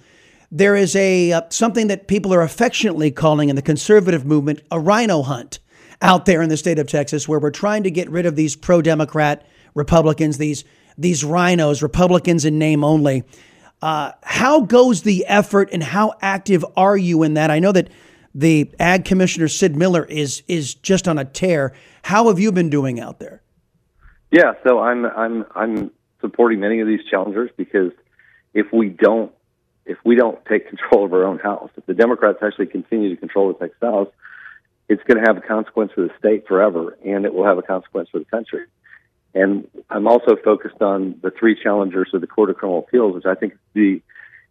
There 0.55 0.77
is 0.77 0.95
a 0.95 1.33
uh, 1.33 1.43
something 1.49 1.87
that 1.87 2.07
people 2.07 2.35
are 2.35 2.43
affectionately 2.43 3.11
calling 3.11 3.49
in 3.49 3.57
the 3.57 3.63
conservative 3.63 4.27
movement 4.27 4.61
a 4.71 4.79
rhino 4.79 5.23
hunt 5.23 5.61
out 6.03 6.27
there 6.27 6.43
in 6.43 6.51
the 6.51 6.59
state 6.59 6.79
of 6.79 6.87
Texas, 6.87 7.27
where 7.27 7.41
we're 7.41 7.51
trying 7.51 7.85
to 7.85 7.91
get 7.91 8.11
rid 8.11 8.27
of 8.27 8.37
these 8.37 8.55
pro-democrat 8.55 9.47
Republicans, 9.75 10.37
these 10.37 10.65
these 10.99 11.25
rhinos, 11.25 11.83
Republicans 11.83 12.45
in 12.45 12.59
name 12.59 12.85
only. 12.85 13.25
Uh, 13.81 14.13
how 14.23 14.61
goes 14.61 15.03
the 15.03 15.25
effort, 15.27 15.71
and 15.73 15.83
how 15.83 16.13
active 16.21 16.67
are 16.77 16.99
you 16.99 17.23
in 17.23 17.33
that? 17.33 17.51
I 17.51 17.59
know 17.59 17.73
that 17.73 17.89
the 18.35 18.71
Ag 18.79 19.07
Commissioner 19.07 19.49
Sid 19.49 19.75
Miller 19.75 20.05
is 20.05 20.43
is 20.49 20.75
just 20.75 21.09
on 21.09 21.17
a 21.17 21.25
tear. 21.25 21.73
How 22.03 22.29
have 22.29 22.39
you 22.39 22.53
been 22.53 22.69
doing 22.69 23.01
out 23.01 23.21
there? 23.21 23.41
Yeah, 24.31 24.53
so 24.67 24.81
I'm 24.81 25.07
I'm 25.07 25.47
I'm 25.55 25.91
supporting 26.21 26.61
many 26.61 26.81
of 26.81 26.87
these 26.87 27.01
challengers 27.11 27.51
because 27.57 27.93
if 28.53 28.67
we 28.71 28.91
don't 28.91 29.33
if 29.87 29.99
we 30.05 30.15
don't 30.15 30.45
take 30.47 30.69
control 30.69 31.05
of 31.05 31.13
our 31.13 31.25
own 31.25 31.39
house, 31.39 31.71
if 31.77 31.87
the 31.87 31.95
Democrats 31.95 32.39
actually 32.43 32.67
continue 32.67 33.11
to 33.11 33.17
control 33.17 33.49
the 33.49 33.55
Texas 33.55 33.79
House, 33.81 34.09
it's 34.89 35.03
going 35.05 35.23
to 35.23 35.25
have 35.27 35.37
a 35.37 35.47
consequence 35.47 35.93
for 35.95 36.03
the 36.03 36.11
state 36.19 36.47
forever, 36.47 36.97
and 37.05 37.25
it 37.25 37.35
will 37.35 37.45
have 37.45 37.59
a 37.59 37.63
consequence 37.63 38.09
for 38.11 38.19
the 38.19 38.25
country. 38.27 38.65
And 39.35 39.67
I'm 39.89 40.07
also 40.07 40.37
focused 40.37 40.83
on 40.83 41.19
the 41.23 41.31
three 41.31 41.61
challengers 41.61 42.11
of 42.13 42.21
the 42.21 42.27
Court 42.27 42.51
of 42.51 42.57
Criminal 42.57 42.81
Appeals, 42.81 43.15
which 43.15 43.27
I 43.27 43.35
think 43.35 43.55
is, 43.75 44.03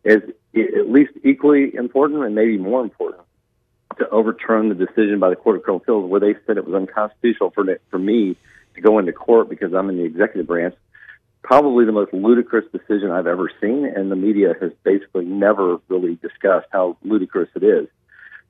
is 0.03 0.21
at 0.53 0.89
least 0.89 1.11
equally 1.23 1.75
important 1.75 2.23
and 2.23 2.33
maybe 2.33 2.57
more 2.57 2.81
important 2.81 3.21
to 3.99 4.09
overturn 4.09 4.69
the 4.69 4.75
decision 4.75 5.19
by 5.19 5.29
the 5.29 5.35
Court 5.35 5.57
of 5.57 5.63
Criminal 5.63 5.81
Appeals 5.81 6.09
where 6.09 6.19
they 6.19 6.33
said 6.47 6.57
it 6.57 6.65
was 6.65 6.73
unconstitutional 6.73 7.51
for, 7.51 7.63
for 7.89 7.99
me 7.99 8.35
to 8.75 8.81
go 8.81 8.97
into 8.97 9.11
court 9.11 9.49
because 9.49 9.73
I'm 9.73 9.89
in 9.89 9.97
the 9.97 10.03
executive 10.03 10.47
branch. 10.47 10.75
Probably 11.43 11.85
the 11.85 11.91
most 11.91 12.13
ludicrous 12.13 12.65
decision 12.71 13.11
I've 13.11 13.27
ever 13.27 13.51
seen, 13.59 13.85
and 13.85 14.11
the 14.11 14.15
media 14.15 14.53
has 14.61 14.71
basically 14.83 15.25
never 15.25 15.77
really 15.89 16.15
discussed 16.21 16.67
how 16.71 16.97
ludicrous 17.03 17.49
it 17.55 17.63
is. 17.63 17.87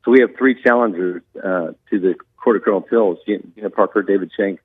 So 0.04 0.12
we 0.12 0.20
have 0.22 0.32
three 0.38 0.62
challengers 0.62 1.22
uh, 1.38 1.72
to 1.90 2.00
the 2.00 2.16
Court 2.38 2.58
of 2.58 2.64
Criminal 2.64 2.84
Appeals: 2.86 3.18
Gina 3.26 3.70
Parker, 3.70 4.02
David 4.02 4.32
Schenck, 4.36 4.60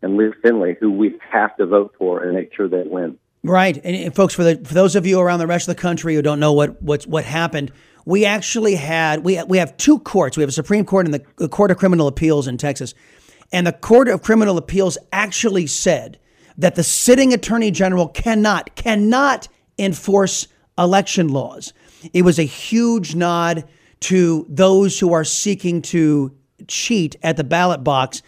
and 0.00 0.16
Liz 0.16 0.32
Finley, 0.42 0.76
who 0.78 0.92
we 0.92 1.18
have 1.30 1.56
to 1.56 1.66
vote 1.66 1.94
for 1.98 2.22
and 2.22 2.34
make 2.34 2.54
sure 2.54 2.68
they 2.68 2.82
win. 2.84 3.18
Right, 3.44 3.76
and, 3.82 3.96
and 3.96 4.14
folks, 4.14 4.34
for 4.34 4.44
the 4.44 4.56
for 4.64 4.74
those 4.74 4.94
of 4.94 5.04
you 5.06 5.18
around 5.18 5.40
the 5.40 5.46
rest 5.46 5.68
of 5.68 5.74
the 5.74 5.80
country 5.80 6.14
who 6.14 6.22
don't 6.22 6.38
know 6.38 6.52
what 6.52 6.80
what 6.80 7.04
what 7.04 7.24
happened, 7.24 7.72
we 8.04 8.24
actually 8.24 8.76
had 8.76 9.24
we 9.24 9.42
we 9.44 9.58
have 9.58 9.76
two 9.76 9.98
courts. 9.98 10.36
We 10.36 10.42
have 10.42 10.50
a 10.50 10.52
Supreme 10.52 10.84
Court 10.84 11.06
and 11.06 11.14
the, 11.14 11.24
the 11.36 11.48
Court 11.48 11.70
of 11.70 11.78
Criminal 11.78 12.06
Appeals 12.06 12.46
in 12.46 12.58
Texas, 12.58 12.94
and 13.50 13.66
the 13.66 13.72
Court 13.72 14.08
of 14.08 14.22
Criminal 14.22 14.58
Appeals 14.58 14.96
actually 15.12 15.66
said 15.66 16.18
that 16.58 16.74
the 16.74 16.84
sitting 16.84 17.32
Attorney 17.32 17.70
General 17.70 18.08
cannot 18.08 18.74
cannot 18.76 19.48
enforce 19.78 20.48
election 20.78 21.28
laws. 21.28 21.72
It 22.12 22.22
was 22.22 22.38
a 22.38 22.44
huge 22.44 23.14
nod 23.14 23.64
to 24.00 24.46
those 24.48 24.98
who 24.98 25.12
are 25.12 25.24
seeking 25.24 25.82
to 25.82 26.36
cheat 26.66 27.16
at 27.22 27.36
the 27.36 27.44
ballot 27.44 27.84
box 27.84 28.22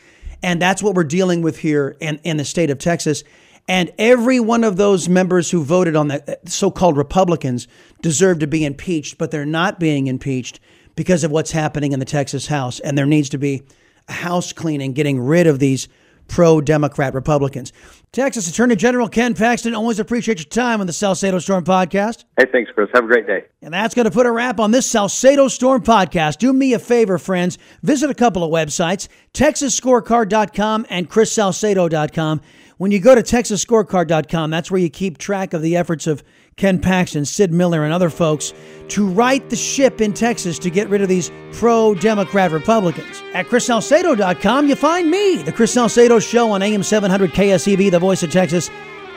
and 0.44 0.60
that's 0.60 0.82
what 0.82 0.94
we're 0.94 1.04
dealing 1.04 1.40
with 1.40 1.58
here 1.60 1.96
in, 2.00 2.20
in 2.22 2.36
the 2.36 2.44
state 2.44 2.68
of 2.68 2.78
Texas. 2.78 3.24
And 3.66 3.90
every 3.96 4.40
one 4.40 4.62
of 4.62 4.76
those 4.76 5.08
members 5.08 5.50
who 5.50 5.64
voted 5.64 5.96
on 5.96 6.08
the 6.08 6.32
uh, 6.32 6.36
so 6.44 6.70
called 6.70 6.98
Republicans 6.98 7.66
deserve 8.02 8.40
to 8.40 8.46
be 8.46 8.62
impeached, 8.62 9.16
but 9.16 9.30
they're 9.30 9.46
not 9.46 9.80
being 9.80 10.06
impeached 10.06 10.60
because 10.96 11.24
of 11.24 11.30
what's 11.30 11.52
happening 11.52 11.92
in 11.92 11.98
the 11.98 12.04
Texas 12.04 12.48
House. 12.48 12.78
And 12.78 12.96
there 12.96 13.06
needs 13.06 13.30
to 13.30 13.38
be 13.38 13.62
a 14.06 14.12
house 14.12 14.52
cleaning, 14.52 14.92
getting 14.92 15.18
rid 15.18 15.46
of 15.46 15.60
these 15.60 15.88
pro 16.28 16.60
Democrat 16.60 17.14
Republicans. 17.14 17.72
Texas 18.14 18.48
Attorney 18.48 18.76
General 18.76 19.08
Ken 19.08 19.34
Paxton, 19.34 19.74
always 19.74 19.98
appreciate 19.98 20.38
your 20.38 20.44
time 20.44 20.80
on 20.80 20.86
the 20.86 20.92
Salcedo 20.92 21.40
Storm 21.40 21.64
podcast. 21.64 22.24
Hey, 22.38 22.46
thanks, 22.52 22.70
Chris. 22.72 22.88
Have 22.94 23.02
a 23.02 23.06
great 23.08 23.26
day. 23.26 23.42
And 23.60 23.74
that's 23.74 23.92
going 23.92 24.04
to 24.04 24.10
put 24.12 24.24
a 24.24 24.30
wrap 24.30 24.60
on 24.60 24.70
this 24.70 24.88
Salcedo 24.88 25.48
Storm 25.48 25.82
podcast. 25.82 26.38
Do 26.38 26.52
me 26.52 26.74
a 26.74 26.78
favor, 26.78 27.18
friends. 27.18 27.58
Visit 27.82 28.10
a 28.10 28.14
couple 28.14 28.44
of 28.44 28.52
websites, 28.52 29.08
texasscorecard.com 29.32 30.86
and 30.88 31.10
chrissalcedo.com. 31.10 32.40
When 32.76 32.92
you 32.92 33.00
go 33.00 33.16
to 33.16 33.22
texasscorecard.com, 33.22 34.48
that's 34.48 34.70
where 34.70 34.80
you 34.80 34.90
keep 34.90 35.18
track 35.18 35.52
of 35.52 35.60
the 35.60 35.76
efforts 35.76 36.06
of 36.06 36.22
Ken 36.56 36.78
Paxton, 36.78 37.24
Sid 37.24 37.52
Miller, 37.52 37.84
and 37.84 37.92
other 37.92 38.10
folks 38.10 38.54
to 38.88 39.08
right 39.08 39.48
the 39.50 39.56
ship 39.56 40.00
in 40.00 40.12
Texas 40.12 40.58
to 40.60 40.70
get 40.70 40.88
rid 40.88 41.02
of 41.02 41.08
these 41.08 41.30
pro 41.52 41.94
Democrat 41.94 42.52
Republicans. 42.52 43.22
At 43.32 43.46
ChrisSalcedo.com, 43.46 44.68
you 44.68 44.76
find 44.76 45.10
me, 45.10 45.42
The 45.42 45.52
Chris 45.52 45.72
Salcedo 45.72 46.18
Show 46.18 46.50
on 46.50 46.62
AM 46.62 46.82
700 46.82 47.32
KSEV, 47.32 47.90
the 47.90 47.98
voice 47.98 48.22
of 48.22 48.30
Texas, 48.30 48.70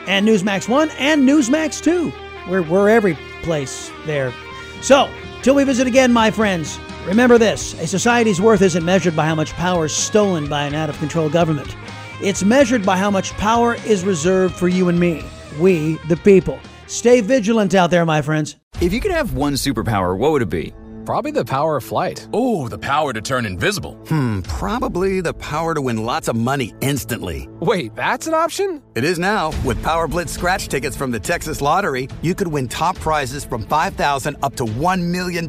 and 0.06 0.26
Newsmax 0.26 0.68
1 0.68 0.90
and 0.98 1.28
Newsmax 1.28 1.82
2. 1.82 2.12
We're, 2.48 2.62
we're 2.62 2.88
every 2.88 3.16
place 3.42 3.92
there. 4.06 4.32
So, 4.80 5.10
till 5.42 5.54
we 5.54 5.64
visit 5.64 5.86
again, 5.86 6.12
my 6.12 6.30
friends, 6.30 6.78
remember 7.06 7.38
this 7.38 7.74
a 7.80 7.86
society's 7.86 8.40
worth 8.40 8.62
isn't 8.62 8.84
measured 8.84 9.14
by 9.14 9.26
how 9.26 9.34
much 9.34 9.52
power 9.52 9.84
is 9.84 9.92
stolen 9.92 10.48
by 10.48 10.64
an 10.64 10.74
out 10.74 10.88
of 10.88 10.98
control 10.98 11.28
government. 11.28 11.76
It's 12.20 12.42
measured 12.42 12.84
by 12.84 12.96
how 12.96 13.10
much 13.10 13.32
power 13.34 13.76
is 13.86 14.04
reserved 14.04 14.54
for 14.56 14.66
you 14.66 14.88
and 14.88 14.98
me, 14.98 15.24
we, 15.60 15.94
the 16.08 16.16
people. 16.16 16.58
Stay 16.88 17.20
vigilant 17.20 17.74
out 17.74 17.90
there, 17.90 18.04
my 18.04 18.22
friends. 18.22 18.56
If 18.80 18.92
you 18.92 19.00
could 19.00 19.12
have 19.12 19.34
one 19.34 19.54
superpower, 19.54 20.16
what 20.16 20.32
would 20.32 20.42
it 20.42 20.50
be? 20.50 20.74
Probably 21.08 21.30
the 21.30 21.42
power 21.42 21.78
of 21.78 21.84
flight. 21.84 22.28
Oh, 22.34 22.68
the 22.68 22.78
power 22.78 23.14
to 23.14 23.22
turn 23.22 23.46
invisible. 23.46 23.94
Hmm, 24.08 24.42
probably 24.42 25.22
the 25.22 25.32
power 25.32 25.72
to 25.72 25.80
win 25.80 26.04
lots 26.04 26.28
of 26.28 26.36
money 26.36 26.74
instantly. 26.82 27.48
Wait, 27.60 27.96
that's 27.96 28.26
an 28.26 28.34
option? 28.34 28.82
It 28.94 29.04
is 29.04 29.18
now. 29.18 29.52
With 29.64 29.82
Power 29.82 30.06
Blitz 30.06 30.34
scratch 30.34 30.68
tickets 30.68 30.94
from 30.94 31.10
the 31.10 31.18
Texas 31.18 31.62
Lottery, 31.62 32.08
you 32.20 32.34
could 32.34 32.48
win 32.48 32.68
top 32.68 32.98
prizes 32.98 33.42
from 33.42 33.62
5000 33.62 34.36
up 34.42 34.54
to 34.56 34.64
$1 34.66 35.02
million 35.02 35.48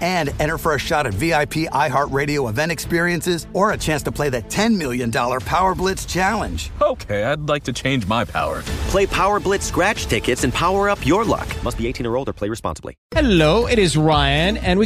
and 0.00 0.40
enter 0.40 0.56
for 0.56 0.74
a 0.74 0.78
shot 0.78 1.04
at 1.04 1.12
VIP 1.12 1.68
iHeartRadio 1.70 2.48
event 2.48 2.72
experiences 2.72 3.46
or 3.52 3.72
a 3.72 3.76
chance 3.76 4.02
to 4.04 4.10
play 4.10 4.30
the 4.30 4.40
$10 4.44 4.78
million 4.78 5.12
Power 5.12 5.74
Blitz 5.74 6.06
Challenge. 6.06 6.70
Okay, 6.80 7.24
I'd 7.24 7.46
like 7.46 7.64
to 7.64 7.74
change 7.74 8.06
my 8.06 8.24
power. 8.24 8.62
Play 8.88 9.04
Power 9.04 9.40
Blitz 9.40 9.66
scratch 9.66 10.06
tickets 10.06 10.42
and 10.42 10.54
power 10.54 10.88
up 10.88 11.04
your 11.04 11.22
luck. 11.22 11.48
Must 11.62 11.76
be 11.76 11.86
18 11.86 12.06
or 12.06 12.16
older. 12.16 12.32
Play 12.32 12.48
responsibly. 12.48 12.96
Hello, 13.10 13.66
it 13.66 13.78
is 13.78 13.96
Ryan, 13.96 14.56
and 14.56 14.78
we 14.78 14.85